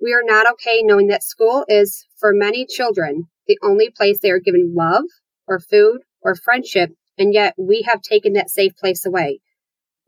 We 0.02 0.12
are 0.12 0.22
not 0.22 0.50
okay 0.52 0.82
knowing 0.82 1.06
that 1.06 1.22
school 1.22 1.64
is, 1.66 2.06
for 2.18 2.32
many 2.34 2.66
children, 2.66 3.28
the 3.46 3.58
only 3.62 3.88
place 3.88 4.20
they 4.20 4.30
are 4.30 4.38
given 4.38 4.74
love 4.76 5.04
or 5.48 5.60
food 5.60 6.00
or 6.20 6.34
friendship, 6.34 6.90
and 7.16 7.32
yet 7.32 7.54
we 7.56 7.86
have 7.88 8.02
taken 8.02 8.34
that 8.34 8.50
safe 8.50 8.76
place 8.76 9.06
away. 9.06 9.40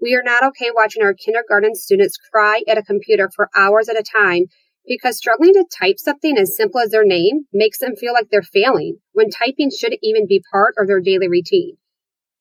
We 0.05 0.15
are 0.17 0.23
not 0.23 0.45
okay 0.49 0.71
watching 0.71 1.03
our 1.03 1.15
kindergarten 1.15 1.75
students 1.75 2.19
cry 2.19 2.61
at 2.69 2.77
a 2.77 2.83
computer 2.83 3.31
for 3.35 3.49
hours 3.57 3.89
at 3.89 3.99
a 3.99 4.03
time 4.03 4.49
because 4.87 5.17
struggling 5.17 5.55
to 5.55 5.65
type 5.65 5.99
something 5.99 6.37
as 6.37 6.55
simple 6.55 6.83
as 6.83 6.91
their 6.91 7.07
name 7.07 7.47
makes 7.55 7.79
them 7.79 7.97
feel 7.97 8.13
like 8.13 8.29
they're 8.31 8.43
failing 8.43 8.99
when 9.15 9.31
typing 9.31 9.71
shouldn't 9.71 10.01
even 10.03 10.27
be 10.27 10.45
part 10.53 10.75
of 10.77 10.89
their 10.89 11.01
daily 11.01 11.27
routine. 11.27 11.79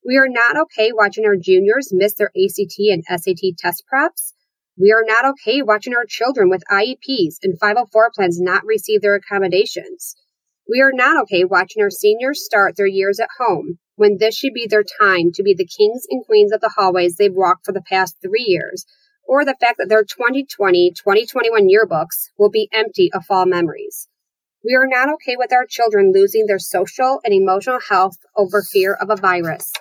We 0.05 0.17
are 0.17 0.27
not 0.27 0.57
okay 0.63 0.91
watching 0.91 1.25
our 1.25 1.37
juniors 1.37 1.93
miss 1.93 2.15
their 2.15 2.31
ACT 2.35 2.75
and 2.79 3.01
SAT 3.05 3.55
test 3.57 3.85
preps. 3.87 4.33
We 4.77 4.91
are 4.91 5.05
not 5.07 5.23
okay 5.31 5.61
watching 5.61 5.95
our 5.95 6.05
children 6.05 6.49
with 6.49 6.65
IEPs 6.69 7.35
and 7.43 7.57
504 7.57 8.11
plans 8.13 8.41
not 8.41 8.65
receive 8.65 9.01
their 9.01 9.15
accommodations. 9.15 10.17
We 10.69 10.79
are 10.79 10.93
not 10.93 11.21
okay 11.23 11.43
watching 11.43 11.83
our 11.83 11.89
seniors 11.89 12.45
start 12.45 12.75
their 12.77 12.87
years 12.87 13.19
at 13.19 13.27
home 13.37 13.79
when 13.95 14.17
this 14.17 14.35
should 14.35 14.53
be 14.53 14.65
their 14.65 14.83
time 14.83 15.31
to 15.33 15.43
be 15.43 15.53
the 15.53 15.67
kings 15.67 16.05
and 16.09 16.25
queens 16.25 16.53
of 16.53 16.61
the 16.61 16.73
hallways 16.75 17.15
they've 17.15 17.33
walked 17.33 17.65
for 17.65 17.73
the 17.73 17.81
past 17.81 18.15
three 18.21 18.45
years, 18.47 18.85
or 19.25 19.43
the 19.43 19.57
fact 19.59 19.77
that 19.77 19.89
their 19.89 20.03
2020 20.03 20.91
2021 20.91 21.67
yearbooks 21.67 22.29
will 22.37 22.49
be 22.49 22.69
empty 22.71 23.11
of 23.13 23.25
fall 23.25 23.45
memories. 23.45 24.07
We 24.63 24.75
are 24.75 24.87
not 24.87 25.13
okay 25.15 25.35
with 25.35 25.51
our 25.51 25.65
children 25.65 26.13
losing 26.13 26.45
their 26.45 26.59
social 26.59 27.19
and 27.25 27.33
emotional 27.33 27.81
health 27.89 28.15
over 28.37 28.61
fear 28.61 28.93
of 28.93 29.09
a 29.09 29.17
virus. 29.17 29.73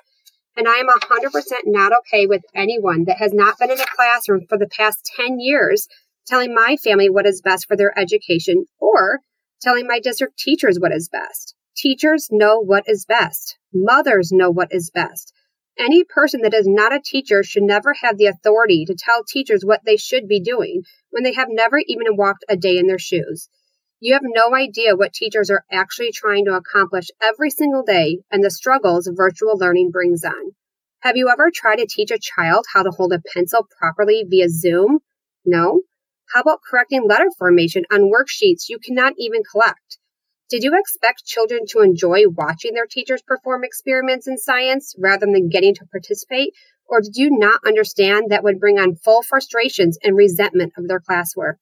And 0.57 0.67
I 0.69 0.79
am 0.79 0.89
100% 0.89 1.31
not 1.67 1.93
okay 2.01 2.27
with 2.27 2.43
anyone 2.55 3.05
that 3.05 3.19
has 3.19 3.33
not 3.33 3.59
been 3.59 3.71
in 3.71 3.81
a 3.81 3.87
classroom 3.97 4.47
for 4.49 4.59
the 4.59 4.69
past 4.69 5.11
10 5.17 5.39
years 5.39 5.87
telling 6.27 6.53
my 6.53 6.77
family 6.83 7.09
what 7.09 7.27
is 7.27 7.41
best 7.41 7.67
for 7.67 7.77
their 7.77 7.97
education 7.97 8.67
or 8.81 9.21
telling 9.63 9.87
my 9.87 10.01
district 10.01 10.39
teachers 10.39 10.79
what 10.79 10.93
is 10.93 11.09
best. 11.09 11.55
Teachers 11.77 12.29
know 12.31 12.59
what 12.61 12.85
is 12.87 13.07
best. 13.07 13.57
Mothers 13.73 14.31
know 14.33 14.51
what 14.51 14.69
is 14.71 14.91
best. 14.91 15.33
Any 15.79 16.05
person 16.05 16.43
that 16.43 16.53
is 16.53 16.67
not 16.69 16.95
a 16.95 17.01
teacher 17.01 17.43
should 17.43 17.63
never 17.63 17.95
have 18.03 18.19
the 18.19 18.27
authority 18.27 18.85
to 18.85 18.95
tell 18.95 19.25
teachers 19.25 19.65
what 19.65 19.81
they 19.87 19.97
should 19.97 20.29
be 20.29 20.41
doing 20.41 20.83
when 21.11 21.23
they 21.23 21.33
have 21.33 21.49
never 21.51 21.79
even 21.87 22.17
walked 22.17 22.45
a 22.49 22.57
day 22.57 22.77
in 22.77 22.87
their 22.87 22.99
shoes. 22.99 23.49
You 23.99 24.15
have 24.15 24.23
no 24.25 24.55
idea 24.55 24.97
what 24.97 25.13
teachers 25.15 25.49
are 25.49 25.65
actually 25.71 26.13
trying 26.13 26.45
to 26.47 26.55
accomplish 26.55 27.07
every 27.23 27.51
single 27.51 27.85
day 27.85 28.19
and 28.31 28.45
the 28.45 28.51
struggles 28.51 29.09
virtual 29.11 29.57
learning 29.57 29.93
brings 29.93 30.25
on. 30.25 30.53
Have 31.01 31.17
you 31.17 31.29
ever 31.31 31.51
tried 31.55 31.77
to 31.77 31.87
teach 31.87 32.11
a 32.11 32.19
child 32.19 32.65
how 32.75 32.83
to 32.83 32.91
hold 32.91 33.13
a 33.13 33.23
pencil 33.33 33.67
properly 33.79 34.25
via 34.29 34.49
Zoom? 34.49 34.99
No? 35.45 35.83
How 36.33 36.41
about 36.41 36.63
correcting 36.63 37.07
letter 37.07 37.29
formation 37.39 37.85
on 37.93 38.11
worksheets 38.11 38.71
you 38.71 38.79
cannot 38.79 39.13
even 39.19 39.43
collect? 39.45 39.99
Did 40.49 40.65
you 40.65 40.73
expect 40.79 41.27
children 41.27 41.67
to 41.69 41.81
enjoy 41.81 42.25
watching 42.27 42.73
their 42.73 42.87
teachers 42.87 43.21
perform 43.21 43.65
experiments 43.65 44.27
in 44.27 44.39
science 44.39 44.95
rather 44.99 45.27
than 45.27 45.51
getting 45.51 45.75
to 45.75 45.87
participate? 45.91 46.55
Or 46.87 47.03
did 47.03 47.17
you 47.17 47.31
not 47.31 47.61
understand 47.67 48.31
that 48.31 48.43
would 48.45 48.61
bring 48.61 48.79
on 48.79 48.97
full 48.97 49.23
frustrations 49.23 49.99
and 50.03 50.17
resentment 50.17 50.73
of 50.79 50.89
their 50.89 51.01
classwork? 51.01 51.57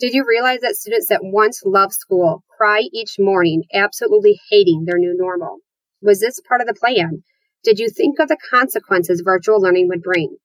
Did 0.00 0.14
you 0.14 0.24
realize 0.26 0.60
that 0.62 0.74
students 0.74 1.06
that 1.08 1.22
once 1.22 1.62
loved 1.64 1.92
school 1.92 2.42
cry 2.56 2.88
each 2.92 3.16
morning, 3.20 3.62
absolutely 3.72 4.40
hating 4.50 4.84
their 4.84 4.98
new 4.98 5.16
normal? 5.16 5.58
Was 6.00 6.18
this 6.18 6.40
part 6.40 6.60
of 6.60 6.66
the 6.66 6.74
plan? 6.74 7.22
Did 7.62 7.78
you 7.78 7.88
think 7.88 8.18
of 8.18 8.26
the 8.26 8.36
consequences 8.50 9.22
virtual 9.24 9.60
learning 9.60 9.86
would 9.88 10.02
bring? 10.02 10.38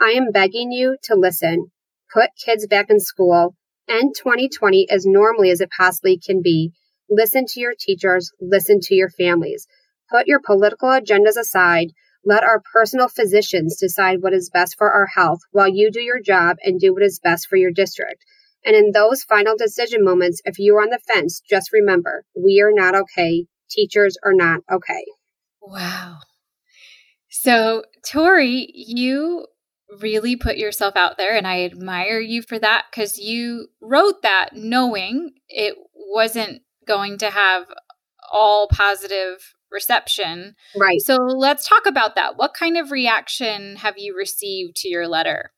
I 0.00 0.12
am 0.12 0.32
begging 0.32 0.72
you 0.72 0.96
to 1.02 1.14
listen. 1.14 1.72
Put 2.12 2.30
kids 2.42 2.66
back 2.66 2.90
in 2.90 3.00
school. 3.00 3.54
End 3.88 4.14
2020 4.16 4.88
as 4.90 5.06
normally 5.06 5.50
as 5.50 5.60
it 5.60 5.70
possibly 5.76 6.18
can 6.18 6.42
be. 6.42 6.72
Listen 7.08 7.44
to 7.46 7.60
your 7.60 7.74
teachers, 7.78 8.32
listen 8.40 8.80
to 8.80 8.94
your 8.94 9.10
families. 9.10 9.66
Put 10.10 10.26
your 10.26 10.40
political 10.40 10.88
agendas 10.88 11.36
aside. 11.38 11.88
Let 12.24 12.44
our 12.44 12.62
personal 12.72 13.08
physicians 13.08 13.76
decide 13.80 14.22
what 14.22 14.32
is 14.32 14.50
best 14.52 14.76
for 14.78 14.92
our 14.92 15.06
health 15.06 15.40
while 15.50 15.68
you 15.68 15.90
do 15.90 16.00
your 16.00 16.20
job 16.20 16.56
and 16.62 16.78
do 16.78 16.92
what 16.92 17.02
is 17.02 17.20
best 17.22 17.48
for 17.48 17.56
your 17.56 17.72
district. 17.72 18.24
And 18.64 18.76
in 18.76 18.92
those 18.92 19.24
final 19.24 19.56
decision 19.56 20.04
moments, 20.04 20.40
if 20.44 20.58
you 20.58 20.76
are 20.76 20.82
on 20.82 20.90
the 20.90 21.00
fence, 21.12 21.40
just 21.48 21.72
remember 21.72 22.24
we 22.36 22.60
are 22.60 22.72
not 22.72 22.94
okay. 22.94 23.46
Teachers 23.70 24.16
are 24.24 24.34
not 24.34 24.60
okay. 24.70 25.04
Wow. 25.60 26.18
So, 27.28 27.84
Tori, 28.06 28.68
you 28.74 29.46
really 30.00 30.36
put 30.36 30.56
yourself 30.56 30.96
out 30.96 31.18
there, 31.18 31.36
and 31.36 31.46
I 31.46 31.64
admire 31.64 32.20
you 32.20 32.42
for 32.42 32.58
that 32.58 32.86
because 32.90 33.18
you 33.18 33.68
wrote 33.80 34.22
that 34.22 34.50
knowing 34.54 35.32
it 35.48 35.74
wasn't 35.94 36.62
going 36.86 37.18
to 37.18 37.30
have 37.30 37.66
all 38.32 38.68
positive 38.68 39.54
reception. 39.70 40.54
Right. 40.76 41.00
So, 41.00 41.16
let's 41.16 41.68
talk 41.68 41.86
about 41.86 42.14
that. 42.16 42.36
What 42.36 42.54
kind 42.54 42.76
of 42.76 42.90
reaction 42.90 43.76
have 43.76 43.94
you 43.96 44.16
received 44.16 44.76
to 44.76 44.88
your 44.88 45.08
letter? 45.08 45.52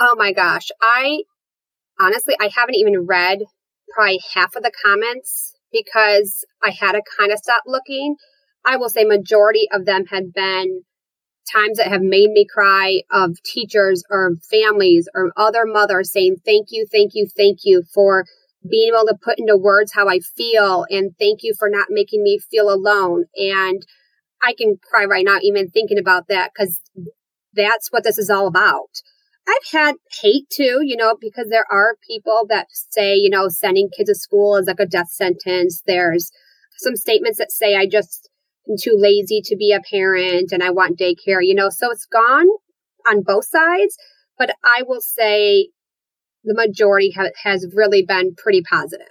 Oh 0.00 0.14
my 0.16 0.32
gosh. 0.32 0.68
I 0.82 1.22
honestly, 2.00 2.34
I 2.40 2.50
haven't 2.54 2.76
even 2.76 3.06
read 3.06 3.38
probably 3.94 4.20
half 4.34 4.56
of 4.56 4.62
the 4.62 4.72
comments 4.84 5.54
because 5.72 6.44
I 6.62 6.70
had 6.70 6.92
to 6.92 7.02
kind 7.18 7.32
of 7.32 7.38
stop 7.38 7.62
looking. 7.66 8.16
I 8.64 8.76
will 8.76 8.88
say 8.88 9.04
majority 9.04 9.68
of 9.72 9.84
them 9.84 10.06
had 10.06 10.32
been 10.32 10.82
times 11.52 11.78
that 11.78 11.88
have 11.88 12.02
made 12.02 12.30
me 12.30 12.46
cry 12.46 13.02
of 13.10 13.42
teachers 13.44 14.02
or 14.10 14.32
families 14.50 15.08
or 15.14 15.32
other 15.36 15.64
mothers 15.64 16.12
saying 16.12 16.36
thank 16.44 16.68
you, 16.70 16.86
thank 16.90 17.12
you, 17.14 17.26
thank 17.36 17.60
you 17.64 17.82
for 17.94 18.24
being 18.68 18.92
able 18.92 19.06
to 19.06 19.16
put 19.22 19.38
into 19.38 19.56
words 19.56 19.92
how 19.94 20.08
I 20.08 20.18
feel 20.18 20.86
and 20.90 21.12
thank 21.18 21.40
you 21.42 21.54
for 21.58 21.68
not 21.68 21.86
making 21.90 22.22
me 22.22 22.38
feel 22.50 22.68
alone. 22.68 23.24
And 23.36 23.82
I 24.42 24.54
can 24.56 24.76
cry 24.82 25.04
right 25.04 25.24
now 25.24 25.38
even 25.42 25.70
thinking 25.70 25.98
about 25.98 26.28
that 26.28 26.50
because 26.54 26.80
that's 27.54 27.90
what 27.90 28.04
this 28.04 28.18
is 28.18 28.30
all 28.30 28.46
about. 28.46 28.90
I've 29.48 29.70
had 29.72 29.94
hate 30.20 30.50
too, 30.50 30.80
you 30.82 30.96
know, 30.96 31.16
because 31.20 31.48
there 31.48 31.66
are 31.70 31.96
people 32.06 32.46
that 32.48 32.66
say, 32.70 33.14
you 33.14 33.30
know, 33.30 33.48
sending 33.48 33.88
kids 33.96 34.10
to 34.10 34.14
school 34.14 34.56
is 34.56 34.66
like 34.66 34.80
a 34.80 34.86
death 34.86 35.10
sentence. 35.10 35.82
There's 35.86 36.30
some 36.78 36.96
statements 36.96 37.38
that 37.38 37.52
say, 37.52 37.76
I 37.76 37.86
just 37.86 38.28
too 38.80 38.96
lazy 38.98 39.40
to 39.44 39.56
be 39.56 39.72
a 39.72 39.80
parent 39.80 40.52
and 40.52 40.62
I 40.62 40.70
want 40.70 40.98
daycare, 40.98 41.40
you 41.40 41.54
know, 41.54 41.68
so 41.70 41.90
it's 41.90 42.06
gone 42.06 42.46
on 43.08 43.22
both 43.22 43.46
sides. 43.46 43.96
But 44.38 44.54
I 44.64 44.82
will 44.86 45.00
say 45.00 45.68
the 46.44 46.54
majority 46.54 47.12
ha- 47.16 47.30
has 47.42 47.66
really 47.74 48.02
been 48.02 48.34
pretty 48.34 48.62
positive. 48.62 49.06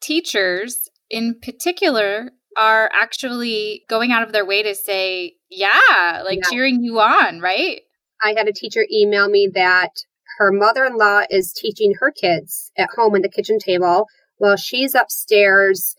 Teachers 0.00 0.88
in 1.10 1.38
particular 1.40 2.30
are 2.56 2.90
actually 2.92 3.84
going 3.88 4.12
out 4.12 4.22
of 4.22 4.32
their 4.32 4.46
way 4.46 4.62
to 4.62 4.74
say, 4.74 5.34
yeah, 5.50 6.22
like 6.24 6.38
yeah. 6.42 6.50
cheering 6.50 6.82
you 6.82 7.00
on, 7.00 7.40
right? 7.40 7.82
I 8.22 8.34
had 8.36 8.48
a 8.48 8.52
teacher 8.52 8.86
email 8.92 9.28
me 9.28 9.50
that 9.54 9.90
her 10.38 10.50
mother 10.50 10.84
in 10.84 10.96
law 10.96 11.22
is 11.30 11.52
teaching 11.52 11.94
her 12.00 12.10
kids 12.10 12.72
at 12.76 12.90
home 12.96 13.14
at 13.16 13.22
the 13.22 13.28
kitchen 13.28 13.58
table 13.58 14.06
while 14.38 14.56
she's 14.56 14.94
upstairs 14.94 15.94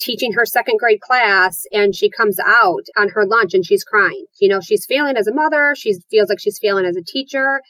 teaching 0.00 0.32
her 0.32 0.44
second 0.44 0.78
grade 0.78 1.00
class 1.00 1.64
and 1.72 1.94
she 1.94 2.10
comes 2.10 2.38
out 2.44 2.84
on 2.96 3.10
her 3.10 3.24
lunch 3.26 3.54
and 3.54 3.64
she's 3.64 3.84
crying. 3.84 4.26
You 4.40 4.48
know, 4.48 4.60
she's 4.60 4.86
failing 4.86 5.16
as 5.16 5.26
a 5.26 5.34
mother, 5.34 5.74
she 5.76 5.94
feels 6.10 6.28
like 6.28 6.40
she's 6.40 6.58
failing 6.58 6.84
as 6.84 6.96
a 6.96 7.02
teacher. 7.02 7.60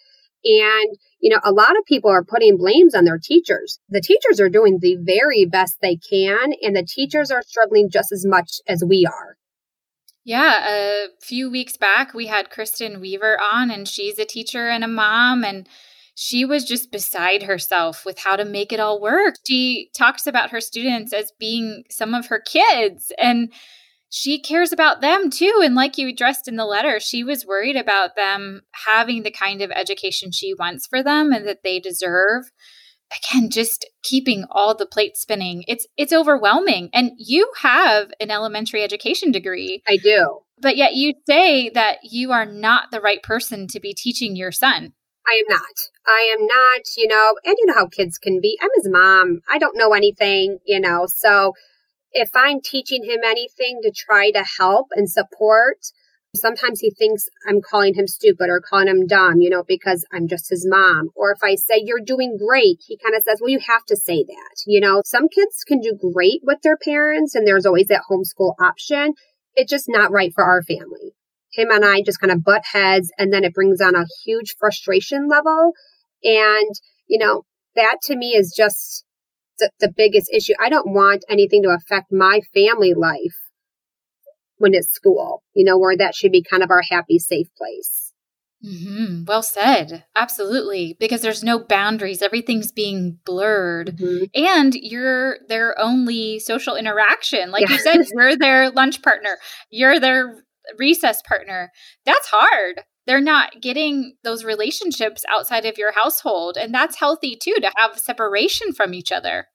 And, 0.45 0.99
you 1.21 1.31
know, 1.31 1.41
a 1.43 1.53
lot 1.53 1.71
of 1.71 1.87
people 1.87 2.11
are 2.11 2.23
putting 2.23 2.59
blames 2.59 2.95
on 2.95 3.05
their 3.05 3.19
teachers. 3.19 3.79
The 3.89 4.03
teachers 4.03 4.41
are 4.41 4.51
doing 4.51 4.79
the 4.81 4.97
very 5.01 5.47
best 5.47 5.79
they 5.81 5.97
can, 5.97 6.53
and 6.61 6.77
the 6.77 6.87
teachers 6.87 7.31
are 7.31 7.43
struggling 7.43 7.89
just 7.91 8.13
as 8.13 8.27
much 8.27 8.61
as 8.69 8.85
we 8.87 9.07
are. 9.07 9.37
Yeah, 10.23 10.67
a 10.69 11.07
few 11.21 11.51
weeks 11.51 11.77
back, 11.77 12.13
we 12.13 12.27
had 12.27 12.51
Kristen 12.51 13.01
Weaver 13.01 13.39
on, 13.41 13.71
and 13.71 13.89
she's 13.89 14.19
a 14.19 14.25
teacher 14.27 14.69
and 14.69 14.85
a 14.85 14.89
mom, 14.89 15.45
and 15.45 15.67
she 16.15 16.45
was 16.45 16.65
just 16.65 16.93
beside 16.93 17.43
herself 17.43 18.05
with 18.07 18.19
how 18.19 18.37
to 18.37 18.45
make 18.45 18.73
it 18.73 18.81
all 18.81 19.01
work. 19.01 19.35
She 19.47 19.91
talks 19.97 20.27
about 20.27 20.51
her 20.51 20.61
students 20.61 21.13
as 21.13 21.33
being 21.39 21.85
some 21.91 22.15
of 22.15 22.27
her 22.27 22.41
kids, 22.41 23.13
and 23.19 23.53
she 24.11 24.41
cares 24.41 24.73
about 24.73 25.01
them 25.01 25.29
too. 25.29 25.61
And 25.65 25.75
like 25.75 25.99
you 25.99 26.09
addressed 26.09 26.47
in 26.47 26.55
the 26.55 26.65
letter, 26.65 27.01
she 27.01 27.25
was 27.25 27.45
worried 27.45 27.77
about 27.77 28.15
them 28.15 28.63
having 28.87 29.25
the 29.25 29.33
kind 29.33 29.61
of 29.61 29.73
education 29.73 30.31
she 30.31 30.55
wants 30.55 30.87
for 30.87 31.03
them 31.03 31.33
and 31.33 31.47
that 31.49 31.65
they 31.65 31.81
deserve 31.81 32.45
again 33.31 33.51
just 33.51 33.87
keeping 34.03 34.45
all 34.51 34.75
the 34.75 34.87
plates 34.87 35.21
spinning 35.21 35.65
it's 35.69 35.87
it's 35.97 36.13
overwhelming 36.13 36.89
and 36.93 37.13
you 37.19 37.51
have 37.61 38.11
an 38.21 38.31
elementary 38.31 38.83
education 38.83 39.31
degree 39.31 39.83
i 39.87 39.97
do 39.97 40.41
but 40.61 40.77
yet 40.77 40.95
you 40.95 41.13
say 41.27 41.69
that 41.71 41.99
you 42.03 42.33
are 42.33 42.47
not 42.47 42.91
the 42.91 43.01
right 43.01 43.23
person 43.23 43.67
to 43.67 43.81
be 43.81 43.93
teaching 43.93 44.37
your 44.37 44.53
son 44.53 44.93
i 45.27 45.35
am 45.35 45.47
not 45.49 45.91
i 46.07 46.35
am 46.39 46.47
not 46.47 46.83
you 46.97 47.07
know 47.07 47.35
and 47.45 47.57
you 47.59 47.67
know 47.67 47.75
how 47.75 47.87
kids 47.87 48.19
can 48.19 48.41
be 48.41 48.59
i'm 48.63 48.71
his 48.77 48.89
mom 48.89 49.41
i 49.51 49.59
don't 49.59 49.77
know 49.77 49.93
anything 49.93 50.59
you 50.67 50.81
know 50.81 51.07
so 51.07 51.53
if 52.13 52.31
i'm 52.35 52.61
teaching 52.61 53.05
him 53.05 53.21
anything 53.25 53.81
to 53.83 53.91
try 53.91 54.31
to 54.31 54.45
help 54.59 54.89
and 54.95 55.11
support 55.11 55.79
Sometimes 56.37 56.81
he 56.81 56.91
thinks 56.91 57.29
I'm 57.49 57.61
calling 57.61 57.95
him 57.95 58.09
stupid 58.09 58.49
or 58.49 58.61
calling 58.61 58.89
him 58.89 59.07
dumb, 59.07 59.41
you 59.41 59.49
know, 59.49 59.63
because 59.67 60.05
I'm 60.13 60.27
just 60.27 60.51
his 60.51 60.67
mom. 60.69 61.11
Or 61.15 61.31
if 61.31 61.39
I 61.45 61.55
say, 61.55 61.81
you're 61.85 62.01
doing 62.05 62.37
great, 62.37 62.81
he 62.87 62.99
kind 62.99 63.15
of 63.15 63.23
says, 63.23 63.39
well, 63.41 63.51
you 63.51 63.61
have 63.61 63.85
to 63.87 63.97
say 63.97 64.25
that. 64.25 64.57
You 64.67 64.81
know, 64.81 65.03
some 65.05 65.29
kids 65.29 65.63
can 65.67 65.81
do 65.81 65.97
great 66.13 66.41
with 66.43 66.63
their 66.63 66.77
parents 66.77 67.35
and 67.35 67.47
there's 67.47 67.67
always 67.67 67.87
that 67.87 68.03
homeschool 68.11 68.55
option. 68.61 69.15
It's 69.55 69.71
just 69.71 69.87
not 69.89 70.11
right 70.11 70.33
for 70.35 70.43
our 70.43 70.63
family. 70.63 71.15
Him 71.55 71.71
and 71.71 71.85
I 71.85 72.03
just 72.03 72.21
kind 72.21 72.33
of 72.33 72.45
butt 72.45 72.63
heads 72.73 73.11
and 73.19 73.33
then 73.33 73.45
it 73.45 73.55
brings 73.55 73.81
on 73.81 73.95
a 73.95 74.07
huge 74.25 74.55
frustration 74.59 75.29
level. 75.29 75.73
And, 76.23 76.75
you 77.07 77.19
know, 77.19 77.45
that 77.77 77.99
to 78.05 78.17
me 78.17 78.31
is 78.31 78.55
just 78.57 79.05
the, 79.59 79.71
the 79.81 79.93
biggest 79.95 80.31
issue. 80.33 80.55
I 80.61 80.69
don't 80.69 80.93
want 80.93 81.25
anything 81.29 81.63
to 81.63 81.71
affect 81.71 82.13
my 82.13 82.41
family 82.53 82.95
life 82.95 83.37
when 84.57 84.75
it's 84.75 84.93
school, 84.93 85.43
you 85.55 85.65
know, 85.65 85.79
where 85.79 85.97
that 85.97 86.15
should 86.15 86.33
be 86.33 86.43
kind 86.43 86.63
of 86.63 86.71
our 86.71 86.83
happy, 86.89 87.19
safe 87.19 87.49
place. 87.57 88.13
Mm-hmm. 88.65 89.25
Well 89.27 89.43
said. 89.43 90.05
Absolutely. 90.17 90.97
Because 90.99 91.21
there's 91.21 91.45
no 91.45 91.59
boundaries. 91.59 92.23
Everything's 92.23 92.73
being 92.73 93.19
blurred. 93.27 93.99
Mm-hmm. 93.99 94.25
And 94.35 94.75
you're 94.75 95.39
their 95.49 95.79
only 95.79 96.39
social 96.39 96.75
interaction. 96.75 97.51
Like 97.51 97.69
yeah. 97.69 97.75
you 97.75 97.79
said, 97.79 98.07
you're 98.15 98.37
their 98.37 98.71
lunch 98.71 99.03
partner, 99.03 99.37
you're 99.71 100.01
their 100.01 100.45
recess 100.79 101.23
partner. 101.27 101.71
That's 102.05 102.29
hard. 102.29 102.83
They're 103.07 103.21
not 103.21 103.61
getting 103.61 104.17
those 104.25 104.45
relationships 104.45 105.25
outside 105.29 105.67
of 105.67 105.79
your 105.79 105.93
household. 105.93 106.57
And 106.57 106.75
that's 106.75 106.97
healthy 106.97 107.37
too, 107.37 107.57
to 107.61 107.71
have 107.77 107.99
separation 107.99 108.73
from 108.73 108.95
each 108.95 109.13
other. 109.13 109.49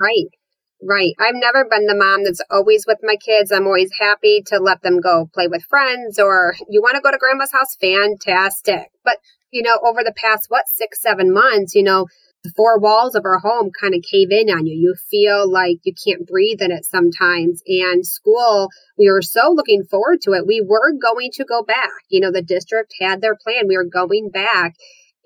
Right. 0.00 0.28
Right. 0.82 1.14
I've 1.18 1.34
never 1.34 1.64
been 1.68 1.86
the 1.86 1.94
mom 1.96 2.24
that's 2.24 2.42
always 2.50 2.84
with 2.86 2.98
my 3.02 3.16
kids. 3.16 3.50
I'm 3.50 3.66
always 3.66 3.90
happy 3.98 4.42
to 4.46 4.58
let 4.58 4.82
them 4.82 5.00
go 5.00 5.28
play 5.32 5.48
with 5.48 5.64
friends 5.64 6.18
or 6.18 6.54
you 6.68 6.82
want 6.82 6.96
to 6.96 7.00
go 7.00 7.10
to 7.10 7.18
grandma's 7.18 7.52
house? 7.52 7.76
Fantastic. 7.80 8.90
But, 9.02 9.16
you 9.50 9.62
know, 9.62 9.78
over 9.84 10.04
the 10.04 10.14
past, 10.14 10.46
what, 10.48 10.68
six, 10.68 11.00
seven 11.00 11.32
months, 11.32 11.74
you 11.74 11.82
know, 11.82 12.06
the 12.44 12.52
four 12.56 12.78
walls 12.78 13.14
of 13.14 13.24
our 13.24 13.38
home 13.38 13.70
kind 13.78 13.94
of 13.94 14.02
cave 14.02 14.30
in 14.30 14.48
on 14.50 14.66
you. 14.66 14.74
You 14.74 14.94
feel 15.10 15.50
like 15.50 15.78
you 15.82 15.92
can't 15.92 16.26
breathe 16.26 16.60
in 16.60 16.70
it 16.70 16.84
sometimes. 16.84 17.62
And 17.66 18.06
school, 18.06 18.68
we 18.96 19.10
were 19.10 19.22
so 19.22 19.50
looking 19.50 19.82
forward 19.82 20.20
to 20.22 20.32
it. 20.32 20.46
We 20.46 20.64
were 20.66 20.92
going 20.92 21.30
to 21.34 21.44
go 21.44 21.62
back. 21.62 21.90
You 22.08 22.20
know, 22.20 22.30
the 22.30 22.42
district 22.42 22.94
had 23.00 23.20
their 23.20 23.36
plan. 23.36 23.66
We 23.66 23.76
were 23.76 23.84
going 23.84 24.30
back 24.32 24.74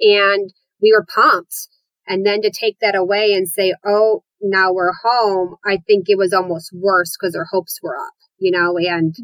and 0.01 0.53
we 0.81 0.93
were 0.97 1.07
pumped. 1.15 1.69
And 2.07 2.27
then 2.27 2.43
to 2.43 2.51
take 2.51 2.79
that 2.81 2.97
away 2.97 3.33
and 3.33 3.47
say, 3.47 3.75
oh, 3.85 4.25
now 4.41 4.73
we're 4.73 4.93
home, 5.05 5.57
I 5.65 5.79
think 5.87 6.07
it 6.09 6.19
was 6.19 6.33
almost 6.33 6.73
worse 6.73 7.17
because 7.17 7.37
our 7.37 7.47
hopes 7.51 7.79
were 7.83 7.97
up, 7.97 8.15
you 8.39 8.51
know, 8.51 8.77
and 8.79 9.15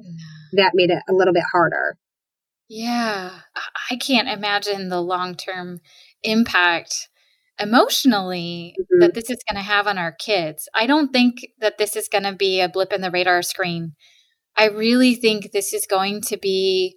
that 0.52 0.72
made 0.74 0.90
it 0.90 1.02
a 1.08 1.14
little 1.14 1.32
bit 1.32 1.44
harder. 1.50 1.96
Yeah. 2.68 3.30
I 3.90 3.96
can't 3.96 4.28
imagine 4.28 4.88
the 4.88 5.00
long 5.00 5.36
term 5.36 5.80
impact 6.22 7.08
emotionally 7.58 8.74
mm-hmm. 8.78 9.00
that 9.00 9.14
this 9.14 9.30
is 9.30 9.38
going 9.48 9.56
to 9.56 9.68
have 9.68 9.86
on 9.86 9.98
our 9.98 10.12
kids. 10.12 10.68
I 10.74 10.86
don't 10.86 11.12
think 11.12 11.46
that 11.60 11.78
this 11.78 11.96
is 11.96 12.08
going 12.08 12.24
to 12.24 12.34
be 12.34 12.60
a 12.60 12.68
blip 12.68 12.92
in 12.92 13.00
the 13.00 13.10
radar 13.10 13.42
screen. 13.42 13.94
I 14.56 14.68
really 14.68 15.14
think 15.14 15.52
this 15.52 15.72
is 15.72 15.86
going 15.86 16.22
to 16.22 16.36
be 16.36 16.96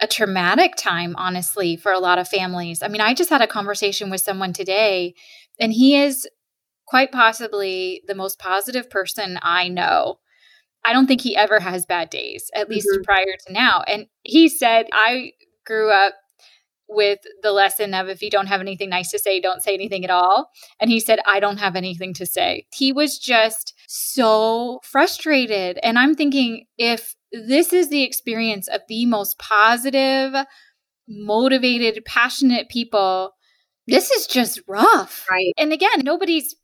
a 0.00 0.06
traumatic 0.06 0.76
time, 0.76 1.14
honestly, 1.16 1.76
for 1.76 1.92
a 1.92 1.98
lot 1.98 2.18
of 2.18 2.28
families. 2.28 2.82
I 2.82 2.88
mean, 2.88 3.00
I 3.00 3.14
just 3.14 3.30
had 3.30 3.42
a 3.42 3.46
conversation 3.46 4.10
with 4.10 4.20
someone 4.20 4.52
today, 4.52 5.14
and 5.58 5.72
he 5.72 5.96
is 5.96 6.28
quite 6.86 7.12
possibly 7.12 8.02
the 8.06 8.14
most 8.14 8.38
positive 8.38 8.88
person 8.88 9.38
I 9.42 9.68
know. 9.68 10.18
I 10.84 10.92
don't 10.92 11.06
think 11.06 11.20
he 11.20 11.36
ever 11.36 11.60
has 11.60 11.84
bad 11.84 12.10
days, 12.10 12.50
at 12.54 12.70
least 12.70 12.88
mm-hmm. 12.90 13.02
prior 13.02 13.26
to 13.46 13.52
now. 13.52 13.82
And 13.86 14.06
he 14.22 14.48
said, 14.48 14.86
I 14.92 15.32
grew 15.66 15.90
up 15.90 16.14
with 16.88 17.20
the 17.42 17.52
lesson 17.52 17.94
of 17.94 18.08
if 18.08 18.22
you 18.22 18.30
don't 18.30 18.46
have 18.46 18.60
anything 18.60 18.88
nice 18.88 19.10
to 19.10 19.18
say, 19.18 19.40
don't 19.40 19.62
say 19.62 19.74
anything 19.74 20.04
at 20.04 20.10
all. 20.10 20.50
And 20.80 20.90
he 20.90 21.00
said, 21.00 21.20
I 21.26 21.40
don't 21.40 21.58
have 21.58 21.76
anything 21.76 22.14
to 22.14 22.26
say. 22.26 22.66
He 22.72 22.92
was 22.92 23.18
just 23.18 23.74
so 23.86 24.80
frustrated. 24.82 25.78
And 25.82 25.98
I'm 25.98 26.14
thinking, 26.14 26.64
if 26.78 27.14
this 27.32 27.72
is 27.72 27.90
the 27.90 28.02
experience 28.02 28.68
of 28.68 28.80
the 28.88 29.04
most 29.06 29.38
positive, 29.38 30.34
motivated, 31.06 32.04
passionate 32.04 32.68
people, 32.68 33.32
this 33.86 34.10
is 34.10 34.26
just 34.26 34.60
rough. 34.66 35.26
Right. 35.30 35.52
And 35.58 35.72
again, 35.72 36.00
nobody's 36.02 36.54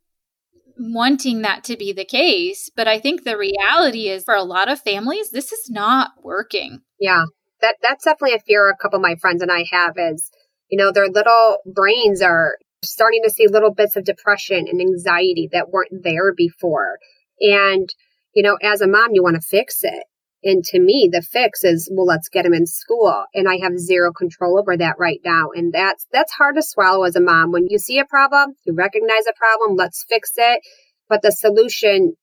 wanting 0.79 1.43
that 1.43 1.65
to 1.65 1.77
be 1.77 1.93
the 1.93 2.05
case. 2.05 2.71
But 2.75 2.89
I 2.89 2.99
think 2.99 3.25
the 3.25 3.39
reality 3.39 4.09
is 4.09 4.25
for 4.25 4.35
a 4.35 4.43
lot 4.43 4.71
of 4.71 4.81
families, 4.81 5.31
this 5.31 5.53
is 5.53 5.71
not 5.71 6.13
working. 6.23 6.81
Yeah. 6.99 7.25
That 7.61 7.77
that's 7.83 8.05
definitely 8.05 8.37
a 8.37 8.41
fear 8.41 8.69
a 8.69 8.77
couple 8.77 8.97
of 8.99 9.03
my 9.03 9.17
friends 9.21 9.43
and 9.43 9.51
I 9.51 9.65
have 9.71 9.95
is, 9.97 10.31
you 10.69 10.79
know, 10.79 10.93
their 10.93 11.09
little 11.09 11.59
brains 11.67 12.23
are 12.23 12.57
starting 12.85 13.23
to 13.25 13.31
see 13.31 13.47
little 13.49 13.73
bits 13.73 13.97
of 13.97 14.05
depression 14.05 14.67
and 14.69 14.81
anxiety 14.81 15.49
that 15.53 15.71
weren't 15.71 16.03
there 16.03 16.33
before. 16.35 16.99
And, 17.41 17.89
you 18.35 18.43
know, 18.43 18.59
as 18.63 18.81
a 18.81 18.89
mom, 18.89 19.11
you 19.13 19.23
want 19.23 19.37
to 19.37 19.47
fix 19.47 19.81
it. 19.83 20.05
And 20.45 20.63
to 20.65 20.79
me, 20.79 21.09
the 21.11 21.23
fix 21.23 21.65
is, 21.65 21.91
well, 21.91 22.05
let's 22.05 22.29
get 22.29 22.43
them 22.43 22.53
in 22.53 22.67
school. 22.67 23.25
And 23.35 23.49
I 23.49 23.57
have 23.63 23.79
zero 23.79 24.13
control 24.13 24.59
over 24.59 24.77
that 24.77 24.97
right 24.99 25.21
now. 25.25 25.49
And 25.55 25.73
that's, 25.73 26.07
that's 26.13 26.33
hard 26.35 26.57
to 26.57 26.63
swallow 26.63 27.05
as 27.05 27.17
a 27.17 27.21
mom. 27.21 27.51
When 27.51 27.67
you 27.69 27.79
see 27.79 27.99
a 27.99 28.05
problem, 28.05 28.55
you 28.67 28.75
recognize 28.75 29.27
a 29.27 29.33
problem, 29.39 29.77
let's 29.77 30.05
fix 30.07 30.33
it. 30.37 30.61
But 31.09 31.23
the 31.23 31.33
solution, 31.33 32.15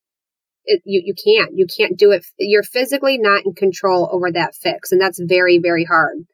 it, 0.65 0.81
you, 0.85 1.01
you 1.05 1.13
can't, 1.13 1.51
you 1.55 1.65
can't 1.65 1.97
do 1.97 2.11
it. 2.11 2.25
You're 2.37 2.63
physically 2.63 3.17
not 3.17 3.45
in 3.45 3.53
control 3.53 4.09
over 4.11 4.31
that 4.31 4.55
fix. 4.55 4.91
And 4.91 5.01
that's 5.01 5.19
very, 5.21 5.59
very 5.59 5.85
hard. 5.85 6.25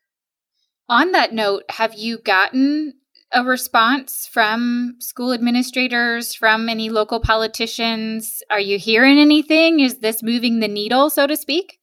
On 0.89 1.11
that 1.11 1.33
note, 1.33 1.63
have 1.69 1.95
you 1.95 2.17
gotten 2.19 2.93
a 3.33 3.43
response 3.43 4.27
from 4.31 4.95
school 4.99 5.33
administrators, 5.33 6.33
from 6.33 6.69
any 6.69 6.89
local 6.89 7.19
politicians? 7.19 8.41
Are 8.49 8.59
you 8.59 8.77
hearing 8.77 9.19
anything? 9.19 9.81
Is 9.81 9.99
this 9.99 10.23
moving 10.23 10.59
the 10.59 10.67
needle, 10.67 11.09
so 11.09 11.27
to 11.27 11.35
speak? 11.35 11.79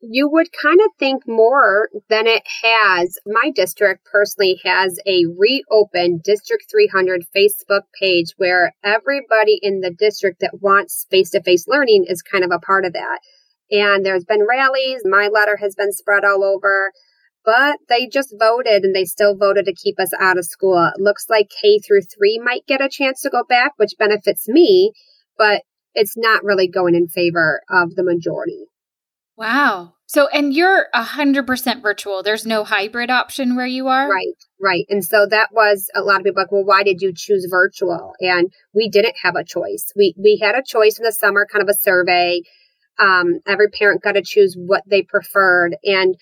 You 0.00 0.28
would 0.28 0.48
kind 0.62 0.80
of 0.80 0.88
think 0.98 1.26
more 1.26 1.88
than 2.08 2.26
it 2.26 2.42
has. 2.62 3.18
My 3.26 3.50
district 3.54 4.04
personally 4.10 4.60
has 4.64 4.98
a 5.06 5.24
reopened 5.36 6.22
District 6.22 6.64
300 6.70 7.24
Facebook 7.34 7.82
page 8.00 8.34
where 8.36 8.74
everybody 8.84 9.58
in 9.60 9.80
the 9.80 9.90
district 9.90 10.40
that 10.40 10.60
wants 10.60 11.06
face 11.10 11.30
to 11.30 11.42
face 11.42 11.66
learning 11.66 12.04
is 12.08 12.22
kind 12.22 12.44
of 12.44 12.50
a 12.52 12.60
part 12.60 12.84
of 12.84 12.92
that. 12.92 13.20
And 13.70 14.04
there's 14.04 14.24
been 14.24 14.46
rallies. 14.48 15.02
My 15.04 15.28
letter 15.28 15.56
has 15.56 15.74
been 15.74 15.92
spread 15.92 16.24
all 16.24 16.44
over 16.44 16.92
but 17.44 17.78
they 17.88 18.06
just 18.06 18.34
voted 18.38 18.84
and 18.84 18.94
they 18.94 19.04
still 19.04 19.36
voted 19.36 19.64
to 19.64 19.74
keep 19.74 19.98
us 19.98 20.12
out 20.20 20.38
of 20.38 20.44
school. 20.44 20.90
It 20.94 21.00
looks 21.00 21.26
like 21.28 21.50
K 21.50 21.78
through 21.78 22.02
three 22.02 22.40
might 22.42 22.66
get 22.66 22.80
a 22.80 22.88
chance 22.88 23.20
to 23.22 23.30
go 23.30 23.42
back, 23.48 23.72
which 23.76 23.98
benefits 23.98 24.48
me, 24.48 24.92
but 25.36 25.62
it's 25.94 26.16
not 26.16 26.44
really 26.44 26.68
going 26.68 26.94
in 26.94 27.08
favor 27.08 27.62
of 27.70 27.94
the 27.94 28.04
majority. 28.04 28.66
Wow. 29.42 29.94
So, 30.06 30.28
and 30.28 30.54
you're 30.54 30.86
100% 30.94 31.82
virtual. 31.82 32.22
There's 32.22 32.46
no 32.46 32.62
hybrid 32.62 33.10
option 33.10 33.56
where 33.56 33.66
you 33.66 33.88
are? 33.88 34.08
Right, 34.08 34.36
right. 34.60 34.84
And 34.88 35.04
so 35.04 35.26
that 35.26 35.48
was 35.50 35.88
a 35.96 36.00
lot 36.00 36.20
of 36.20 36.24
people 36.24 36.40
like, 36.40 36.52
well, 36.52 36.64
why 36.64 36.84
did 36.84 37.02
you 37.02 37.12
choose 37.12 37.48
virtual? 37.50 38.12
And 38.20 38.52
we 38.72 38.88
didn't 38.88 39.16
have 39.20 39.34
a 39.34 39.42
choice. 39.42 39.90
We, 39.96 40.14
we 40.16 40.38
had 40.40 40.54
a 40.54 40.62
choice 40.64 40.96
in 40.96 41.04
the 41.04 41.10
summer, 41.10 41.44
kind 41.50 41.60
of 41.60 41.68
a 41.68 41.76
survey. 41.76 42.42
Um, 43.00 43.40
every 43.44 43.68
parent 43.68 44.04
got 44.04 44.12
to 44.12 44.22
choose 44.22 44.54
what 44.56 44.84
they 44.88 45.02
preferred. 45.02 45.74
And 45.82 46.14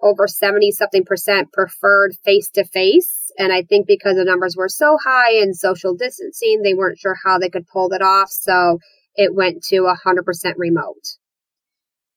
over 0.00 0.28
70 0.28 0.70
something 0.70 1.04
percent 1.04 1.52
preferred 1.52 2.12
face 2.24 2.50
to 2.50 2.64
face. 2.64 3.32
And 3.36 3.52
I 3.52 3.62
think 3.62 3.88
because 3.88 4.14
the 4.14 4.24
numbers 4.24 4.54
were 4.56 4.68
so 4.68 4.96
high 5.02 5.32
in 5.42 5.54
social 5.54 5.96
distancing, 5.96 6.62
they 6.62 6.74
weren't 6.74 7.00
sure 7.00 7.16
how 7.24 7.40
they 7.40 7.50
could 7.50 7.66
pull 7.66 7.88
that 7.88 8.00
off. 8.00 8.28
So 8.30 8.78
it 9.16 9.34
went 9.34 9.64
to 9.70 9.92
100% 10.06 10.54
remote. 10.56 11.16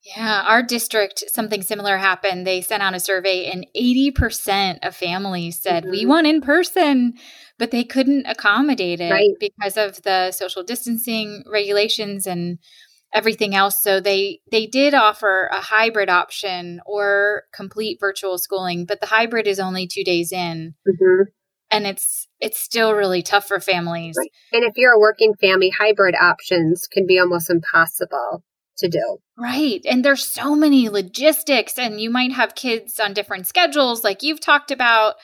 Yeah, 0.04 0.44
our 0.46 0.62
district, 0.62 1.24
something 1.30 1.62
similar 1.62 1.98
happened. 1.98 2.46
They 2.46 2.62
sent 2.62 2.84
out 2.84 2.94
a 2.94 3.00
survey, 3.00 3.50
and 3.50 3.66
80% 3.76 4.80
of 4.86 4.96
families 4.96 5.62
said, 5.62 5.84
mm-hmm. 5.84 5.92
We 5.92 6.06
want 6.06 6.28
in 6.28 6.42
person, 6.42 7.14
but 7.58 7.72
they 7.72 7.86
couldn't 7.86 8.26
accommodate 8.26 9.00
it 9.00 9.12
right. 9.12 9.30
because 9.40 9.78
of 9.78 10.02
the 10.04 10.32
social 10.32 10.64
distancing 10.64 11.44
regulations 11.50 12.28
and 12.28 12.60
everything 13.14 13.54
else 13.54 13.82
so 13.82 14.00
they 14.00 14.40
they 14.52 14.66
did 14.66 14.96
offer 14.96 15.48
a 15.52 15.62
hybrid 15.62 16.10
option 16.10 16.82
or 16.86 17.44
complete 17.54 18.00
virtual 18.00 18.40
schooling 18.40 18.86
but 18.86 19.00
the 19.02 19.06
hybrid 19.06 19.48
is 19.48 19.60
only 19.60 19.86
two 19.86 20.04
days 20.04 20.32
in 20.32 20.74
mm-hmm. 20.88 21.24
and 21.70 21.86
it's 21.86 22.28
it's 22.40 22.60
still 22.60 22.94
really 22.94 23.22
tough 23.22 23.48
for 23.48 23.60
families 23.60 24.16
right. 24.18 24.32
and 24.52 24.64
if 24.64 24.74
you're 24.78 24.94
a 24.94 25.00
working 25.00 25.36
family 25.40 25.72
hybrid 25.78 26.16
options 26.16 26.88
can 26.92 27.06
be 27.06 27.20
almost 27.20 27.52
impossible 27.52 28.44
to 28.78 28.88
do 28.88 29.18
right 29.38 29.82
and 29.90 30.04
there's 30.04 30.26
so 30.26 30.56
many 30.56 30.90
logistics 30.90 31.78
and 31.78 32.02
you 32.02 32.10
might 32.10 32.32
have 32.32 32.56
kids 32.56 33.00
on 33.00 33.14
different 33.14 33.48
schedules 33.48 34.04
like 34.04 34.24
you've 34.24 34.40
talked 34.40 34.72
about 34.72 35.16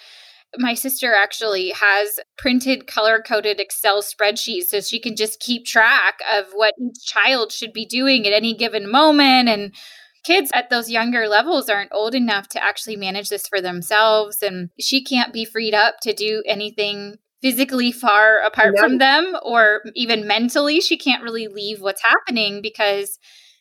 my 0.57 0.73
sister 0.73 1.13
actually 1.13 1.69
has 1.69 2.19
printed 2.37 2.87
color 2.87 3.21
coded 3.21 3.59
Excel 3.59 4.01
spreadsheets 4.01 4.65
so 4.65 4.81
she 4.81 4.99
can 4.99 5.15
just 5.15 5.39
keep 5.39 5.65
track 5.65 6.19
of 6.33 6.47
what 6.53 6.73
each 6.79 7.05
child 7.05 7.51
should 7.51 7.73
be 7.73 7.85
doing 7.85 8.25
at 8.25 8.33
any 8.33 8.55
given 8.55 8.89
moment. 8.89 9.47
And 9.47 9.75
kids 10.23 10.49
at 10.53 10.69
those 10.69 10.89
younger 10.89 11.27
levels 11.27 11.69
aren't 11.69 11.93
old 11.93 12.15
enough 12.15 12.47
to 12.49 12.63
actually 12.63 12.95
manage 12.95 13.29
this 13.29 13.47
for 13.47 13.61
themselves. 13.61 14.41
And 14.41 14.69
she 14.79 15.03
can't 15.03 15.33
be 15.33 15.45
freed 15.45 15.75
up 15.75 15.99
to 16.01 16.13
do 16.13 16.41
anything 16.47 17.17
physically 17.41 17.91
far 17.91 18.39
apart 18.39 18.77
from 18.77 18.97
them 18.97 19.35
or 19.43 19.81
even 19.95 20.27
mentally. 20.27 20.81
She 20.81 20.97
can't 20.97 21.23
really 21.23 21.47
leave 21.47 21.81
what's 21.81 22.03
happening 22.03 22.61
because 22.61 23.17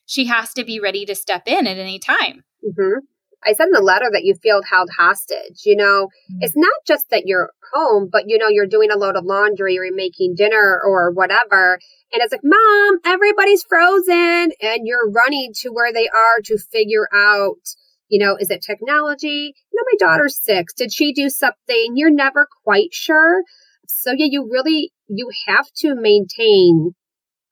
she 0.07 0.27
has 0.27 0.53
to 0.55 0.65
be 0.65 0.81
ready 0.81 1.05
to 1.07 1.15
step 1.15 1.47
in 1.47 1.67
at 1.67 1.79
any 1.79 1.99
time. 1.99 2.45
Mm-hmm. 2.65 2.99
I 3.45 3.53
said 3.53 3.67
in 3.67 3.73
the 3.73 3.81
letter 3.81 4.11
that 4.13 4.25
you 4.25 4.35
feel 4.35 4.63
held 4.69 4.91
hostage. 4.97 5.63
You 5.65 5.77
know, 5.77 6.07
mm-hmm. 6.07 6.39
it's 6.41 6.57
not 6.57 6.73
just 6.87 7.07
that 7.11 7.25
you're 7.27 7.51
home, 7.73 8.09
but 8.11 8.25
you 8.27 8.39
know, 8.39 8.49
you're 8.49 8.67
doing 8.67 8.91
a 8.91 8.97
load 8.97 9.17
of 9.17 9.25
laundry 9.25 9.79
or 9.79 9.85
you're 9.85 9.95
making 9.95 10.35
dinner 10.37 10.81
or 10.85 11.13
whatever. 11.13 11.79
And 12.13 12.23
it's 12.23 12.33
like, 12.33 12.41
mom, 12.43 12.99
everybody's 13.05 13.65
frozen. 13.69 14.51
And 14.61 14.81
you're 14.85 15.11
running 15.11 15.53
to 15.61 15.71
where 15.71 15.93
they 15.93 16.09
are 16.09 16.43
to 16.47 16.59
figure 16.59 17.09
out, 17.15 17.61
you 18.09 18.25
know, 18.25 18.37
is 18.41 18.51
it 18.51 18.63
technology? 18.67 19.55
You 19.73 19.75
know, 19.75 19.85
my 19.93 19.99
daughter's 19.99 20.43
six. 20.43 20.73
Did 20.73 20.93
she 20.93 21.13
do 21.13 21.29
something? 21.29 21.93
You're 21.95 22.11
never 22.11 22.49
quite 22.65 22.93
sure. 22.93 23.43
So 24.01 24.13
yeah, 24.17 24.27
you 24.31 24.49
really, 24.51 24.93
you 25.09 25.29
have 25.49 25.67
to 25.79 25.95
maintain 25.95 26.95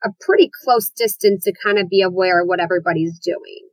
a 0.05 0.11
pretty 0.21 0.51
close 0.65 0.91
distance 0.91 1.45
to 1.45 1.53
kind 1.65 1.79
of 1.79 1.89
be 1.89 2.03
aware 2.03 2.43
of 2.43 2.49
what 2.49 2.61
everybody's 2.61 3.19
doing. 3.19 3.69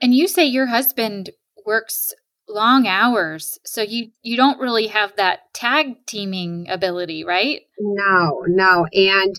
And 0.00 0.14
you 0.14 0.28
say 0.28 0.44
your 0.44 0.66
husband 0.66 1.30
works 1.64 2.14
long 2.48 2.86
hours, 2.86 3.58
so 3.64 3.80
you 3.82 4.10
you 4.22 4.36
don't 4.36 4.60
really 4.60 4.88
have 4.88 5.14
that 5.16 5.40
tag 5.54 6.04
teaming 6.06 6.68
ability, 6.68 7.24
right? 7.24 7.60
No, 7.78 8.44
no, 8.46 8.86
and 8.92 9.34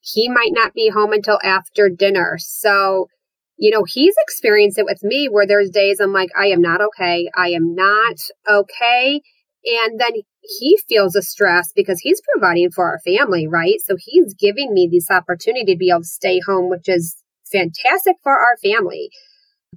he 0.00 0.28
might 0.28 0.52
not 0.52 0.74
be 0.74 0.90
home 0.90 1.12
until 1.12 1.38
after 1.42 1.88
dinner. 1.88 2.36
So, 2.38 3.08
you 3.56 3.70
know, 3.70 3.84
he's 3.86 4.14
experienced 4.22 4.78
it 4.78 4.84
with 4.84 5.02
me 5.02 5.28
where 5.28 5.46
there's 5.46 5.70
days 5.70 6.00
I'm 6.00 6.12
like, 6.12 6.30
I 6.38 6.46
am 6.46 6.60
not 6.60 6.80
okay. 6.80 7.28
I 7.36 7.50
am 7.50 7.74
not 7.74 8.16
okay. 8.48 9.20
And 9.64 10.00
then 10.00 10.22
he 10.40 10.78
feels 10.88 11.14
a 11.14 11.22
stress 11.22 11.70
because 11.74 12.00
he's 12.00 12.22
providing 12.32 12.70
for 12.70 12.86
our 12.88 12.98
family, 13.04 13.46
right? 13.46 13.80
So 13.84 13.96
he's 13.98 14.34
giving 14.34 14.72
me 14.72 14.88
this 14.90 15.10
opportunity 15.10 15.74
to 15.74 15.78
be 15.78 15.90
able 15.90 16.00
to 16.00 16.06
stay 16.06 16.40
home, 16.46 16.70
which 16.70 16.88
is 16.88 17.16
fantastic 17.50 18.16
for 18.22 18.32
our 18.32 18.56
family 18.62 19.10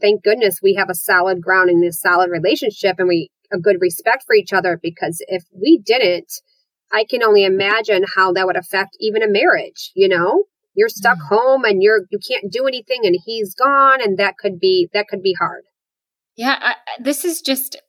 thank 0.02 0.24
goodness 0.24 0.60
we 0.62 0.76
have 0.76 0.90
a 0.90 0.96
solid 0.96 1.42
ground 1.42 1.70
in 1.70 1.82
this 1.82 2.00
solid 2.00 2.30
relationship 2.30 2.96
and 2.98 3.08
we 3.08 3.30
a 3.52 3.60
good 3.60 3.78
respect 3.80 4.24
for 4.26 4.36
each 4.36 4.52
other 4.52 4.80
because 4.82 5.24
if 5.28 5.44
we 5.54 5.80
didn't, 5.84 6.42
I 6.92 7.06
can 7.08 7.24
only 7.24 7.44
imagine 7.44 8.04
how 8.16 8.34
that 8.34 8.48
would 8.48 8.58
affect 8.58 8.98
even 9.00 9.22
a 9.22 9.30
marriage, 9.30 9.92
you 9.96 10.08
know? 10.08 10.46
You're 10.76 10.90
stuck 10.90 11.20
mm. 11.20 11.28
home 11.30 11.64
and 11.64 11.84
you're 11.84 12.02
you 12.10 12.20
can't 12.28 12.52
do 12.52 12.66
anything 12.68 13.02
and 13.04 13.16
he's 13.26 13.54
gone 13.54 14.02
and 14.02 14.18
that 14.18 14.38
could 14.38 14.60
be 14.60 14.90
that 14.94 15.08
could 15.08 15.22
be 15.22 15.36
hard. 15.40 15.64
Yeah, 16.36 16.58
I, 16.60 16.76
this 17.00 17.24
is 17.24 17.42
just 17.42 17.80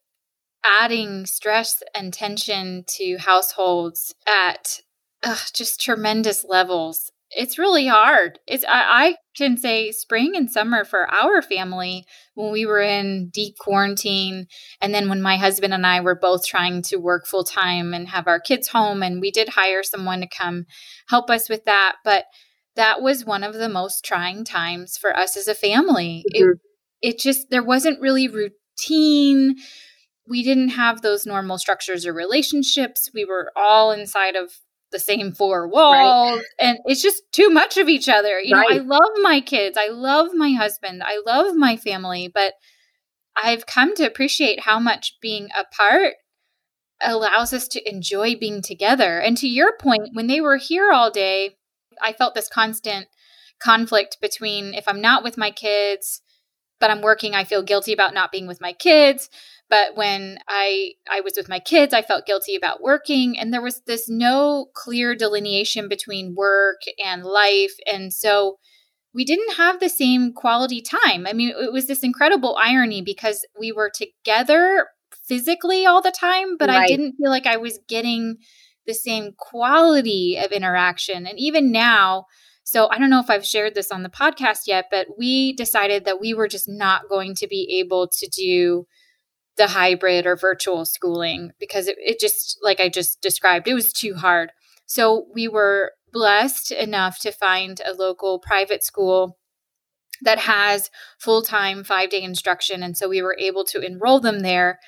adding 0.65 1.27
stress 1.27 1.83
and 1.95 2.13
tension 2.13 2.85
to 2.87 3.17
households 3.19 4.15
at 4.27 4.81
ugh, 5.23 5.39
just 5.53 5.81
tremendous 5.81 6.45
levels 6.45 7.11
it's 7.37 7.59
really 7.59 7.87
hard. 7.87 8.39
It's 8.47 8.65
I, 8.65 8.69
I, 8.71 9.17
can 9.37 9.57
say 9.57 9.91
spring 9.91 10.37
and 10.37 10.49
summer 10.49 10.85
for 10.85 11.11
our 11.13 11.43
family 11.43 12.05
when 12.35 12.53
we 12.53 12.67
were 12.67 12.81
in 12.81 13.31
deep 13.31 13.57
quarantine, 13.59 14.47
and 14.81 14.95
then 14.95 15.09
when 15.09 15.21
my 15.21 15.37
husband 15.37 15.75
and 15.75 15.85
I 15.85 16.01
were 16.01 16.15
both 16.15 16.47
trying 16.47 16.83
to 16.83 16.97
work 16.97 17.27
full 17.27 17.43
time 17.43 17.93
and 17.95 18.09
have 18.09 18.29
our 18.29 18.39
kids 18.39 18.69
home, 18.69 19.03
and 19.03 19.21
we 19.21 19.31
did 19.31 19.51
hire 19.51 19.83
someone 19.83 20.21
to 20.21 20.29
come 20.29 20.67
help 21.09 21.31
us 21.31 21.49
with 21.49 21.65
that, 21.65 21.97
but 22.05 22.27
that 22.77 23.03
was 23.03 23.25
one 23.25 23.43
of 23.43 23.55
the 23.55 23.69
most 23.69 24.05
trying 24.05 24.45
times 24.45 24.97
for 24.97 25.17
us 25.17 25.37
as 25.37 25.49
a 25.49 25.55
family. 25.55 26.25
Mm-hmm. 26.33 26.51
It 26.51 26.59
it 27.03 27.19
just 27.19 27.51
there 27.51 27.65
wasn't 27.65 28.01
really 28.01 28.29
routine 28.29 29.57
we 30.29 30.43
didn't 30.43 30.71
have 30.71 31.03
those 31.03 31.27
normal 31.27 31.59
structures 31.59 32.07
or 32.07 32.13
relationships. 32.13 33.11
We 33.13 33.25
were 33.25 33.53
all 33.57 33.93
inside 33.93 34.37
of 34.37 34.53
the 34.91 34.99
same 34.99 35.33
four 35.33 35.67
walls 35.67 36.39
right. 36.39 36.45
and 36.61 36.79
it's 36.85 37.03
just 37.03 37.25
too 37.33 37.51
much 37.51 37.77
of 37.77 37.89
each 37.89 38.09
other. 38.09 38.39
You 38.39 38.55
right. 38.55 38.71
know, 38.71 38.77
I 38.77 38.79
love 38.79 39.11
my 39.23 39.41
kids. 39.41 39.77
I 39.77 39.89
love 39.89 40.29
my 40.35 40.53
husband. 40.53 41.03
I 41.05 41.21
love 41.27 41.57
my 41.57 41.77
family, 41.77 42.31
but 42.33 42.55
I've 43.37 43.67
come 43.67 43.97
to 43.97 44.07
appreciate 44.07 44.61
how 44.61 44.79
much 44.79 45.17
being 45.21 45.49
apart 45.59 46.15
allows 47.03 47.53
us 47.53 47.67
to 47.69 47.91
enjoy 47.91 48.37
being 48.37 48.63
together. 48.63 49.19
And 49.19 49.37
to 49.39 49.49
your 49.49 49.77
point, 49.77 50.11
when 50.13 50.29
they 50.29 50.41
were 50.41 50.59
here 50.59 50.93
all 50.93 51.11
day, 51.11 51.57
I 52.01 52.13
felt 52.13 52.35
this 52.35 52.49
constant 52.49 53.09
conflict 53.61 54.19
between 54.21 54.75
if 54.75 54.87
I'm 54.87 55.01
not 55.01 55.25
with 55.25 55.37
my 55.37 55.51
kids, 55.51 56.23
but 56.81 56.91
I'm 56.91 57.03
working, 57.03 57.35
I 57.35 57.45
feel 57.45 57.63
guilty 57.63 57.93
about 57.93 58.15
not 58.15 58.33
being 58.33 58.47
with 58.47 58.61
my 58.61 58.73
kids. 58.73 59.29
But 59.75 59.97
when 59.97 60.39
I 60.47 60.93
I 61.11 61.21
was 61.23 61.33
with 61.37 61.49
my 61.49 61.59
kids, 61.59 61.93
I 61.93 62.03
felt 62.03 62.27
guilty 62.27 62.55
about 62.55 62.81
working 62.81 63.37
and 63.37 63.53
there 63.53 63.61
was 63.61 63.81
this 63.89 64.09
no 64.09 64.67
clear 64.73 65.17
delineation 65.17 65.89
between 65.89 66.37
work 66.37 66.83
and 67.05 67.25
life 67.25 67.73
and 67.93 68.13
so 68.13 68.59
we 69.13 69.25
didn't 69.25 69.57
have 69.57 69.81
the 69.81 69.89
same 69.89 70.33
quality 70.33 70.81
time. 70.81 71.27
I 71.27 71.33
mean, 71.33 71.53
it 71.61 71.73
was 71.73 71.89
this 71.89 72.05
incredible 72.05 72.57
irony 72.63 73.03
because 73.03 73.45
we 73.59 73.73
were 73.73 73.91
together 73.93 74.87
physically 75.27 75.87
all 75.87 76.01
the 76.01 76.13
time, 76.13 76.57
but 76.57 76.69
right. 76.69 76.83
I 76.83 76.87
didn't 76.87 77.17
feel 77.17 77.31
like 77.31 77.47
I 77.47 77.57
was 77.57 77.81
getting 77.89 78.37
the 78.87 78.95
same 78.95 79.33
quality 79.37 80.37
of 80.37 80.53
interaction. 80.53 81.27
And 81.27 81.37
even 81.37 81.73
now, 81.73 82.27
so 82.63 82.89
I 82.93 82.99
don't 82.99 83.11
know 83.11 83.19
if 83.21 83.29
I've 83.29 83.45
shared 83.45 83.75
this 83.75 83.91
on 83.91 84.05
the 84.05 84.09
podcast 84.09 84.69
yet, 84.69 84.85
but 84.89 85.09
we 85.19 85.53
decided 85.55 86.05
that 86.05 86.21
we 86.21 86.33
were 86.33 86.47
just 86.47 86.69
not 86.69 87.09
going 87.09 87.35
to 87.37 87.49
be 87.49 87.81
able 87.81 88.07
to 88.07 88.29
do 88.29 88.87
the 89.57 89.69
hybrid 89.69 90.27
or 90.27 90.37
virtual 90.37 90.85
schooling 90.85 91.53
because 91.61 91.87
it, 91.87 91.97
it 91.99 92.19
just, 92.19 92.59
like 92.63 92.81
I 92.81 92.89
just 92.89 93.21
described, 93.21 93.69
it 93.69 93.75
was 93.75 93.93
too 93.93 94.15
hard. 94.15 94.51
So 94.87 95.27
we 95.33 95.49
were 95.49 95.93
blessed 96.13 96.73
enough 96.73 97.19
to 97.21 97.33
find 97.33 97.81
a 97.85 97.93
local 97.93 98.39
private 98.39 98.85
school 98.85 99.39
that 100.23 100.39
has 100.39 100.91
full 101.19 101.43
time 101.43 101.85
five 101.85 102.11
day 102.11 102.23
instruction. 102.23 102.83
And 102.83 102.97
so 102.97 103.09
we 103.09 103.23
were 103.23 103.37
able 103.39 103.65
to 103.67 103.81
enroll 103.81 104.21
them 104.21 104.41
there. 104.41 104.79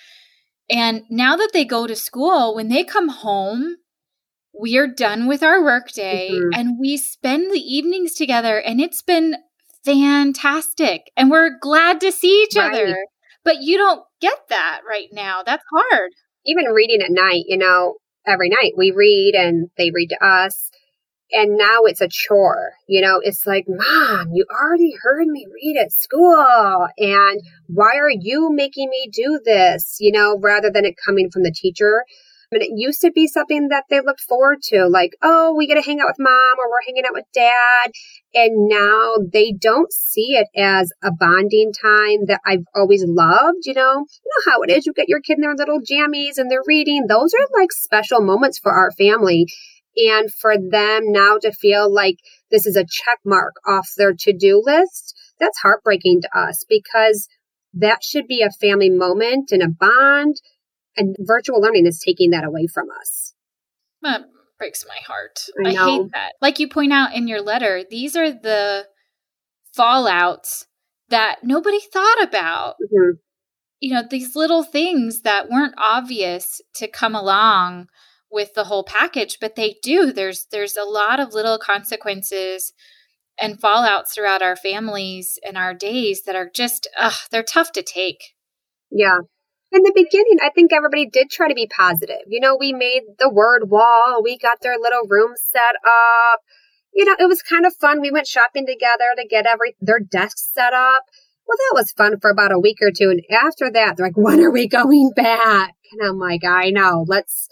And 0.71 1.03
now 1.11 1.37
that 1.37 1.51
they 1.53 1.65
go 1.65 1.87
to 1.87 1.95
school, 1.95 2.55
when 2.55 2.69
they 2.69 2.85
come 2.85 3.09
home, 3.09 3.77
we 4.59 4.77
are 4.79 4.89
done 4.89 5.27
with 5.27 5.43
our 5.43 5.63
workday 5.63 6.31
mm-hmm. 6.31 6.59
and 6.59 6.79
we 6.81 6.97
spend 6.97 7.53
the 7.53 7.61
evenings 7.61 8.15
together. 8.15 8.59
And 8.59 8.81
it's 8.81 9.03
been 9.03 9.37
fantastic. 9.85 11.11
And 11.17 11.31
we're 11.31 11.59
glad 11.61 12.01
to 12.01 12.11
see 12.11 12.45
each 12.45 12.57
right. 12.57 12.73
other. 12.73 12.97
But 13.47 13.63
you 13.63 13.79
don't 13.79 14.05
get 14.21 14.39
that 14.51 14.83
right 14.87 15.09
now. 15.13 15.43
That's 15.47 15.65
hard. 15.73 16.11
Even 16.45 16.67
reading 16.67 17.01
at 17.01 17.11
night, 17.11 17.45
you 17.47 17.57
know, 17.57 17.95
every 18.27 18.51
night 18.51 18.73
we 18.77 18.91
read 18.91 19.35
and 19.35 19.71
they 19.79 19.91
read 19.91 20.11
to 20.11 20.23
us 20.23 20.71
and 21.33 21.57
now 21.57 21.83
it's 21.85 22.01
a 22.01 22.09
chore. 22.09 22.73
You 22.89 23.03
know, 23.03 23.21
it's 23.23 23.47
like, 23.47 23.67
Mom, 23.69 24.31
you 24.33 24.47
already 24.51 24.93
heard 25.03 25.27
me 25.27 25.47
read 25.53 25.77
at 25.81 25.93
school. 25.93 26.89
And 26.99 27.41
why 27.67 27.97
are 27.97 28.11
you 28.11 28.53
making 28.53 28.89
me 28.91 29.11
do 29.13 29.41
this? 29.45 29.97
You 30.01 30.13
know, 30.13 30.39
rather 30.39 30.71
than 30.71 30.85
it 30.85 30.95
coming 31.05 31.31
from 31.31 31.43
the 31.43 31.53
teacher. 31.53 32.05
Mean, 32.53 32.63
it 32.63 32.71
used 32.75 33.01
to 33.01 33.11
be 33.11 33.27
something 33.27 33.69
that 33.69 33.85
they 33.91 34.01
looked 34.01 34.21
forward 34.21 34.59
to, 34.65 34.87
like, 34.87 35.13
oh, 35.23 35.55
we 35.57 35.67
get 35.67 35.75
to 35.75 35.83
hang 35.83 36.01
out 36.01 36.09
with 36.09 36.17
mom 36.19 36.59
or 36.59 36.71
we're 36.71 36.87
hanging 36.87 37.05
out 37.05 37.15
with 37.15 37.25
dad. 37.35 37.91
And 38.35 38.69
now 38.69 39.15
they 39.33 39.53
don't 39.53 39.93
see 39.93 40.37
it 40.37 40.49
as 40.57 40.93
a 41.03 41.11
bonding 41.11 41.73
time 41.73 42.27
that 42.27 42.41
I've 42.47 42.65
always 42.75 43.05
loved. 43.07 43.65
You 43.65 43.75
know, 43.75 44.07
you 44.25 44.31
know 44.31 44.53
how 44.53 44.63
it 44.63 44.71
is. 44.71 44.87
You 44.87 44.93
get 44.93 45.09
your 45.09 45.21
kid 45.21 45.39
in 45.39 45.43
their 45.43 45.55
little 45.55 45.81
jammies 45.81 46.39
and 46.39 46.51
they're 46.51 46.61
reading. 46.67 47.07
Those 47.09 47.33
are 47.35 47.59
like 47.59 47.73
special 47.73 48.21
moments 48.21 48.59
for 48.59 48.73
our 48.73 48.91
family 48.93 49.47
and 49.97 50.33
for 50.33 50.57
them 50.57 51.13
now 51.13 51.39
to 51.39 51.53
feel 51.53 51.93
like 51.93 52.17
this 52.51 52.67
is 52.67 52.77
a 52.77 52.85
check 52.85 53.19
mark 53.25 53.55
off 53.67 53.89
their 53.97 54.13
to 54.13 54.33
do 54.33 54.63
list, 54.65 55.15
that's 55.41 55.59
heartbreaking 55.59 56.23
to 56.23 56.39
us 56.39 56.65
because 56.69 57.29
that 57.75 58.03
should 58.03 58.27
be 58.27 58.43
a 58.43 58.51
family 58.51 58.91
moment 58.91 59.53
and 59.53 59.63
a 59.63 59.69
bond. 59.69 60.37
And 60.97 61.17
virtual 61.21 61.61
learning 61.61 61.87
is 61.87 62.03
taking 62.05 62.31
that 62.31 62.45
away 62.45 62.67
from 62.67 62.89
us. 63.01 63.35
That 64.03 64.23
breaks 64.59 64.85
my 64.89 64.99
heart. 65.07 65.41
I, 65.65 65.71
I 65.71 65.91
hate 65.91 66.13
that. 66.13 66.33
Like 66.41 66.59
you 66.59 66.69
point 66.69 66.93
out 66.93 67.15
in 67.15 67.29
your 67.29 67.43
letter, 67.43 67.83
these 67.89 68.17
are 68.17 68.33
the 68.33 68.87
fallouts 69.77 70.65
that 71.11 71.39
nobody 71.43 71.81
thought 71.93 72.23
about. 72.23 72.77
Mm-hmm. 72.83 73.19
You 73.81 73.95
know, 73.95 74.03
these 74.09 74.35
little 74.35 74.63
things 74.63 75.23
that 75.23 75.51
weren't 75.51 75.75
obvious 75.77 76.63
to 76.77 76.89
come 76.89 77.15
along 77.15 77.89
with 78.31 78.55
the 78.55 78.65
whole 78.65 78.85
package 78.85 79.39
but 79.41 79.55
they 79.55 79.77
do 79.83 80.13
there's 80.13 80.47
there's 80.51 80.77
a 80.77 80.85
lot 80.85 81.21
of 81.21 81.33
little 81.33 81.59
consequences 81.59 82.73
and 83.41 83.61
fallouts 83.61 84.15
throughout 84.15 84.43
our 84.43 84.57
families 84.57 85.39
and 85.47 85.57
our 85.57 85.75
days 85.75 86.23
that 86.25 86.35
are 86.35 86.51
just 86.53 86.89
ugh, 86.99 87.15
they're 87.31 87.43
tough 87.43 87.73
to 87.73 87.83
take 87.83 88.35
yeah 88.91 89.19
in 89.73 89.83
the 89.83 89.93
beginning 89.95 90.39
i 90.43 90.51
think 90.51 90.73
everybody 90.73 91.07
did 91.07 91.31
try 91.31 91.49
to 91.49 91.55
be 91.55 91.67
positive. 91.67 92.23
You 92.29 92.41
know 92.41 92.57
we 92.59 92.73
made 92.73 93.03
the 93.19 93.31
word 93.31 93.71
wall 93.71 94.21
we 94.23 94.39
got 94.39 94.61
their 94.61 94.79
little 94.79 95.07
room 95.09 95.33
set 95.37 95.77
up. 95.87 96.41
You 96.95 97.05
know 97.05 97.17
it 97.19 97.29
was 97.29 97.43
kind 97.43 97.67
of 97.67 97.75
fun. 97.77 98.01
We 98.01 98.11
went 98.11 98.27
shopping 98.27 98.67
together 98.67 99.11
to 99.17 99.27
get 99.29 99.47
every 99.47 99.77
their 99.81 100.01
desks 100.01 100.51
set 100.53 100.73
up. 100.73 101.03
Well 101.47 101.59
that 101.59 101.75
was 101.75 101.93
fun 101.93 102.19
for 102.21 102.31
about 102.31 102.53
a 102.53 102.59
week 102.59 102.79
or 102.81 102.91
two 102.91 103.11
and 103.11 103.23
after 103.31 103.71
that 103.71 103.97
they're 103.97 104.07
like 104.07 104.17
when 104.17 104.41
are 104.41 104.51
we 104.51 104.69
going 104.69 105.13
back? 105.15 105.75
And 105.93 106.09
i'm 106.09 106.19
like 106.19 106.45
i 106.45 106.71
know. 106.71 107.05
Let's 107.07 107.49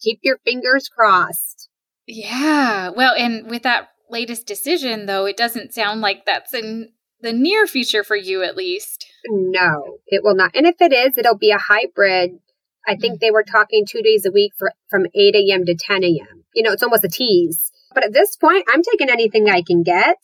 keep 0.00 0.20
your 0.22 0.38
fingers 0.44 0.88
crossed. 0.88 1.68
Yeah. 2.06 2.90
Well, 2.90 3.14
and 3.16 3.48
with 3.48 3.62
that 3.62 3.88
latest 4.10 4.46
decision, 4.46 5.06
though, 5.06 5.26
it 5.26 5.36
doesn't 5.36 5.72
sound 5.72 6.00
like 6.00 6.24
that's 6.26 6.52
in 6.52 6.90
the 7.22 7.32
near 7.32 7.66
future 7.66 8.04
for 8.04 8.16
you, 8.16 8.42
at 8.42 8.56
least. 8.56 9.06
No, 9.28 9.98
it 10.06 10.22
will 10.24 10.34
not. 10.34 10.52
And 10.54 10.66
if 10.66 10.76
it 10.80 10.92
is, 10.92 11.18
it'll 11.18 11.36
be 11.36 11.50
a 11.50 11.58
hybrid. 11.58 12.38
I 12.86 12.96
think 12.96 13.16
mm. 13.16 13.20
they 13.20 13.30
were 13.30 13.42
talking 13.42 13.84
two 13.86 14.02
days 14.02 14.24
a 14.26 14.32
week 14.32 14.52
for, 14.58 14.72
from 14.88 15.06
8 15.14 15.34
a.m. 15.34 15.64
to 15.66 15.74
10 15.74 16.04
a.m. 16.04 16.44
You 16.54 16.62
know, 16.62 16.72
it's 16.72 16.82
almost 16.82 17.04
a 17.04 17.08
tease. 17.08 17.70
But 17.94 18.04
at 18.04 18.12
this 18.12 18.36
point, 18.36 18.66
I'm 18.72 18.82
taking 18.82 19.10
anything 19.10 19.48
I 19.48 19.62
can 19.62 19.82
get, 19.82 20.18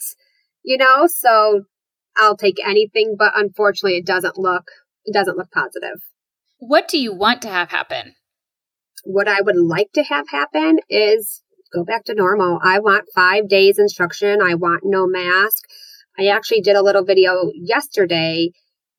you 0.63 0.79
know, 0.79 1.07
so 1.07 1.65
I'll 2.17 2.37
take 2.37 2.57
anything. 2.65 3.17
But 3.19 3.33
unfortunately, 3.37 3.99
it 3.99 4.07
doesn't 4.07 4.39
look, 4.39 4.71
it 5.05 5.13
doesn't 5.13 5.37
look 5.37 5.51
positive. 5.51 6.01
What 6.59 6.89
do 6.89 6.99
you 6.99 7.13
want 7.13 7.43
to 7.43 7.49
have 7.49 7.71
happen? 7.71 8.15
what 9.07 9.29
I 9.29 9.41
would 9.41 9.57
like 9.57 9.93
to 9.95 10.03
have 10.03 10.29
happen 10.29 10.79
is 10.91 11.43
go 11.73 11.85
back 11.85 12.05
to 12.05 12.15
normal. 12.15 12.59
I 12.63 12.81
want 12.81 13.07
five 13.15 13.49
days 13.49 13.79
instruction. 13.79 14.41
I 14.43 14.55
want 14.55 14.83
no 14.85 15.07
mask. 15.07 15.65
I 16.19 16.27
actually 16.29 16.61
did 16.61 16.77
a 16.77 16.83
little 16.83 17.05
video 17.05 17.51
yesterday. 17.55 18.51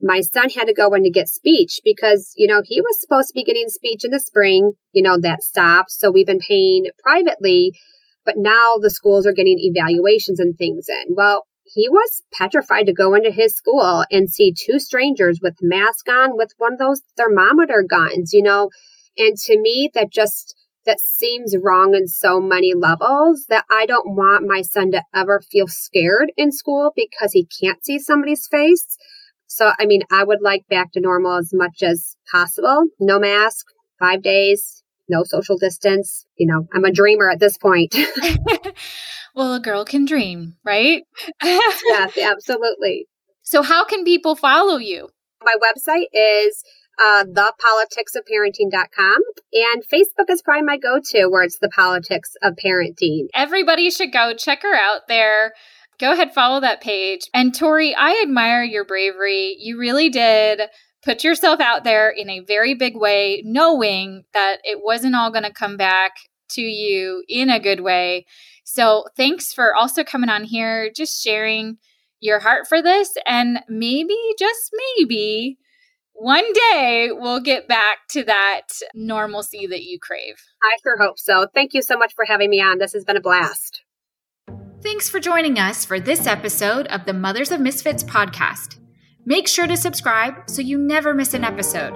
My 0.02 0.22
son 0.22 0.50
had 0.50 0.66
to 0.66 0.74
go 0.74 0.94
in 0.94 1.04
to 1.04 1.10
get 1.10 1.28
speech 1.28 1.80
because, 1.84 2.34
you 2.36 2.48
know, 2.48 2.62
he 2.64 2.82
was 2.82 3.00
supposed 3.00 3.30
to 3.30 3.34
be 3.34 3.44
getting 3.44 3.68
speech 3.70 4.06
in 4.06 4.12
the 4.12 4.20
spring. 4.20 4.74
You 4.92 5.02
know, 5.02 5.18
that 5.20 5.42
stopped. 5.42 5.92
So 5.92 6.12
we've 6.12 6.28
been 6.28 6.40
paying 6.40 6.86
privately, 7.04 7.72
but 8.26 8.36
now 8.38 8.76
the 8.80 8.92
schools 8.92 9.26
are 9.26 9.34
getting 9.34 9.58
evaluations 9.60 10.40
and 10.40 10.56
things 10.56 10.86
in. 10.90 11.16
Well, 11.16 11.46
he 11.64 11.90
was 11.90 12.24
petrified 12.34 12.86
to 12.86 12.94
go 12.94 13.14
into 13.14 13.32
his 13.32 13.56
school 13.56 14.06
and 14.12 14.30
see 14.30 14.54
two 14.54 14.80
strangers 14.80 15.40
with 15.42 15.56
mask 15.62 16.08
on 16.10 16.38
with 16.38 16.52
one 16.58 16.74
of 16.74 16.80
those 16.80 17.02
thermometer 17.18 17.84
guns, 17.88 18.32
you 18.32 18.42
know, 18.42 18.70
and 19.18 19.36
to 19.36 19.60
me, 19.60 19.90
that 19.94 20.12
just, 20.12 20.56
that 20.88 21.00
seems 21.00 21.56
wrong 21.62 21.94
in 21.94 22.08
so 22.08 22.40
many 22.40 22.74
levels 22.74 23.46
that 23.50 23.66
I 23.70 23.86
don't 23.86 24.16
want 24.16 24.48
my 24.48 24.62
son 24.62 24.92
to 24.92 25.04
ever 25.14 25.42
feel 25.42 25.68
scared 25.68 26.32
in 26.36 26.52
school 26.52 26.92
because 26.96 27.34
he 27.34 27.48
can't 27.62 27.84
see 27.86 28.00
somebody's 28.00 28.48
face. 28.48 28.98
So, 29.46 29.72
I 29.78 29.86
mean, 29.86 30.02
I 30.12 30.24
would 30.24 30.42
like 30.42 30.68
back 30.70 30.92
to 30.94 31.00
normal 31.00 31.38
as 31.38 31.52
much 31.54 31.84
as 31.84 32.16
possible. 32.32 32.86
No 33.00 33.20
mask, 33.20 33.68
five 34.00 34.22
days, 34.22 34.84
no 35.08 35.24
social 35.24 35.58
distance. 35.58 36.26
You 36.38 36.48
know, 36.48 36.68
I'm 36.74 36.86
a 36.86 36.92
dreamer 36.92 37.30
at 37.30 37.40
this 37.40 37.58
point. 37.58 37.96
well, 39.36 39.54
a 39.54 39.60
girl 39.60 39.86
can 39.86 40.06
dream, 40.06 40.56
right? 40.64 41.04
yes, 41.44 42.18
absolutely. 42.18 43.08
So, 43.44 43.62
how 43.62 43.86
can 43.86 44.04
people 44.04 44.36
follow 44.36 44.78
you? 44.78 45.10
My 45.44 45.54
website 45.62 46.08
is 46.14 46.64
uh, 47.02 47.26
thepoliticsofparenting.com. 47.26 49.16
And 49.54 49.84
Facebook 49.88 50.30
is 50.30 50.42
probably 50.42 50.64
my 50.64 50.78
go 50.78 51.00
to 51.12 51.28
where 51.28 51.44
it's 51.44 51.60
the 51.60 51.70
politics 51.70 52.34
of 52.42 52.56
parenting. 52.64 53.28
Everybody 53.34 53.90
should 53.90 54.12
go 54.12 54.34
check 54.34 54.64
her 54.64 54.76
out 54.76 55.08
there. 55.08 55.54
Go 56.00 56.12
ahead, 56.12 56.34
follow 56.34 56.60
that 56.62 56.82
page. 56.82 57.30
And 57.34 57.56
Tori, 57.56 57.96
I 57.96 58.22
admire 58.22 58.64
your 58.64 58.86
bravery. 58.86 59.56
You 59.60 59.80
really 59.80 60.10
did 60.10 60.62
put 61.04 61.24
yourself 61.24 61.60
out 61.60 61.84
there 61.84 62.10
in 62.10 62.30
a 62.30 62.42
very 62.42 62.74
big 62.76 62.96
way, 62.96 63.42
knowing 63.46 64.26
that 64.34 64.58
it 64.64 64.80
wasn't 64.84 65.16
all 65.16 65.32
going 65.32 65.44
to 65.44 65.54
come 65.54 65.78
back 65.78 66.12
to 66.50 66.62
you 66.62 67.24
in 67.28 67.50
a 67.50 67.60
good 67.60 67.80
way. 67.80 68.26
So, 68.64 69.06
thanks 69.16 69.54
for 69.54 69.74
also 69.74 70.04
coming 70.04 70.30
on 70.30 70.44
here, 70.44 70.92
just 70.94 71.24
sharing 71.24 71.78
your 72.20 72.40
heart 72.40 72.68
for 72.68 72.82
this, 72.82 73.16
and 73.26 73.60
maybe, 73.70 74.18
just 74.38 74.72
maybe, 74.98 75.58
one 76.18 76.52
day 76.54 77.10
we'll 77.12 77.42
get 77.42 77.68
back 77.68 78.00
to 78.10 78.24
that 78.24 78.62
normalcy 78.96 79.68
that 79.68 79.84
you 79.84 80.00
crave. 80.00 80.42
I 80.64 80.78
sure 80.82 80.98
hope 80.98 81.20
so. 81.20 81.48
Thank 81.54 81.74
you 81.74 81.82
so 81.82 81.98
much 81.98 82.14
for 82.16 82.26
having 82.26 82.50
me 82.50 82.62
on. 82.62 82.80
This 82.80 82.94
has 82.94 83.06
been 83.06 83.18
a 83.18 83.22
blast. 83.22 83.82
Thanks 84.82 85.10
for 85.10 85.20
joining 85.20 85.60
us 85.60 85.86
for 85.86 86.00
this 86.00 86.28
episode 86.28 86.88
of 86.88 87.06
the 87.06 87.14
Mothers 87.14 87.52
of 87.52 87.60
Misfits 87.60 88.04
podcast. 88.04 88.80
Make 89.26 89.48
sure 89.48 89.68
to 89.68 89.78
subscribe 89.78 90.50
so 90.50 90.62
you 90.62 90.78
never 90.78 91.14
miss 91.14 91.34
an 91.34 91.44
episode. 91.44 91.94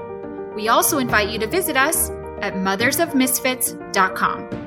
We 0.55 0.67
also 0.67 0.99
invite 0.99 1.29
you 1.29 1.39
to 1.39 1.47
visit 1.47 1.77
us 1.77 2.09
at 2.41 2.55
mothersofmisfits.com. 2.55 4.60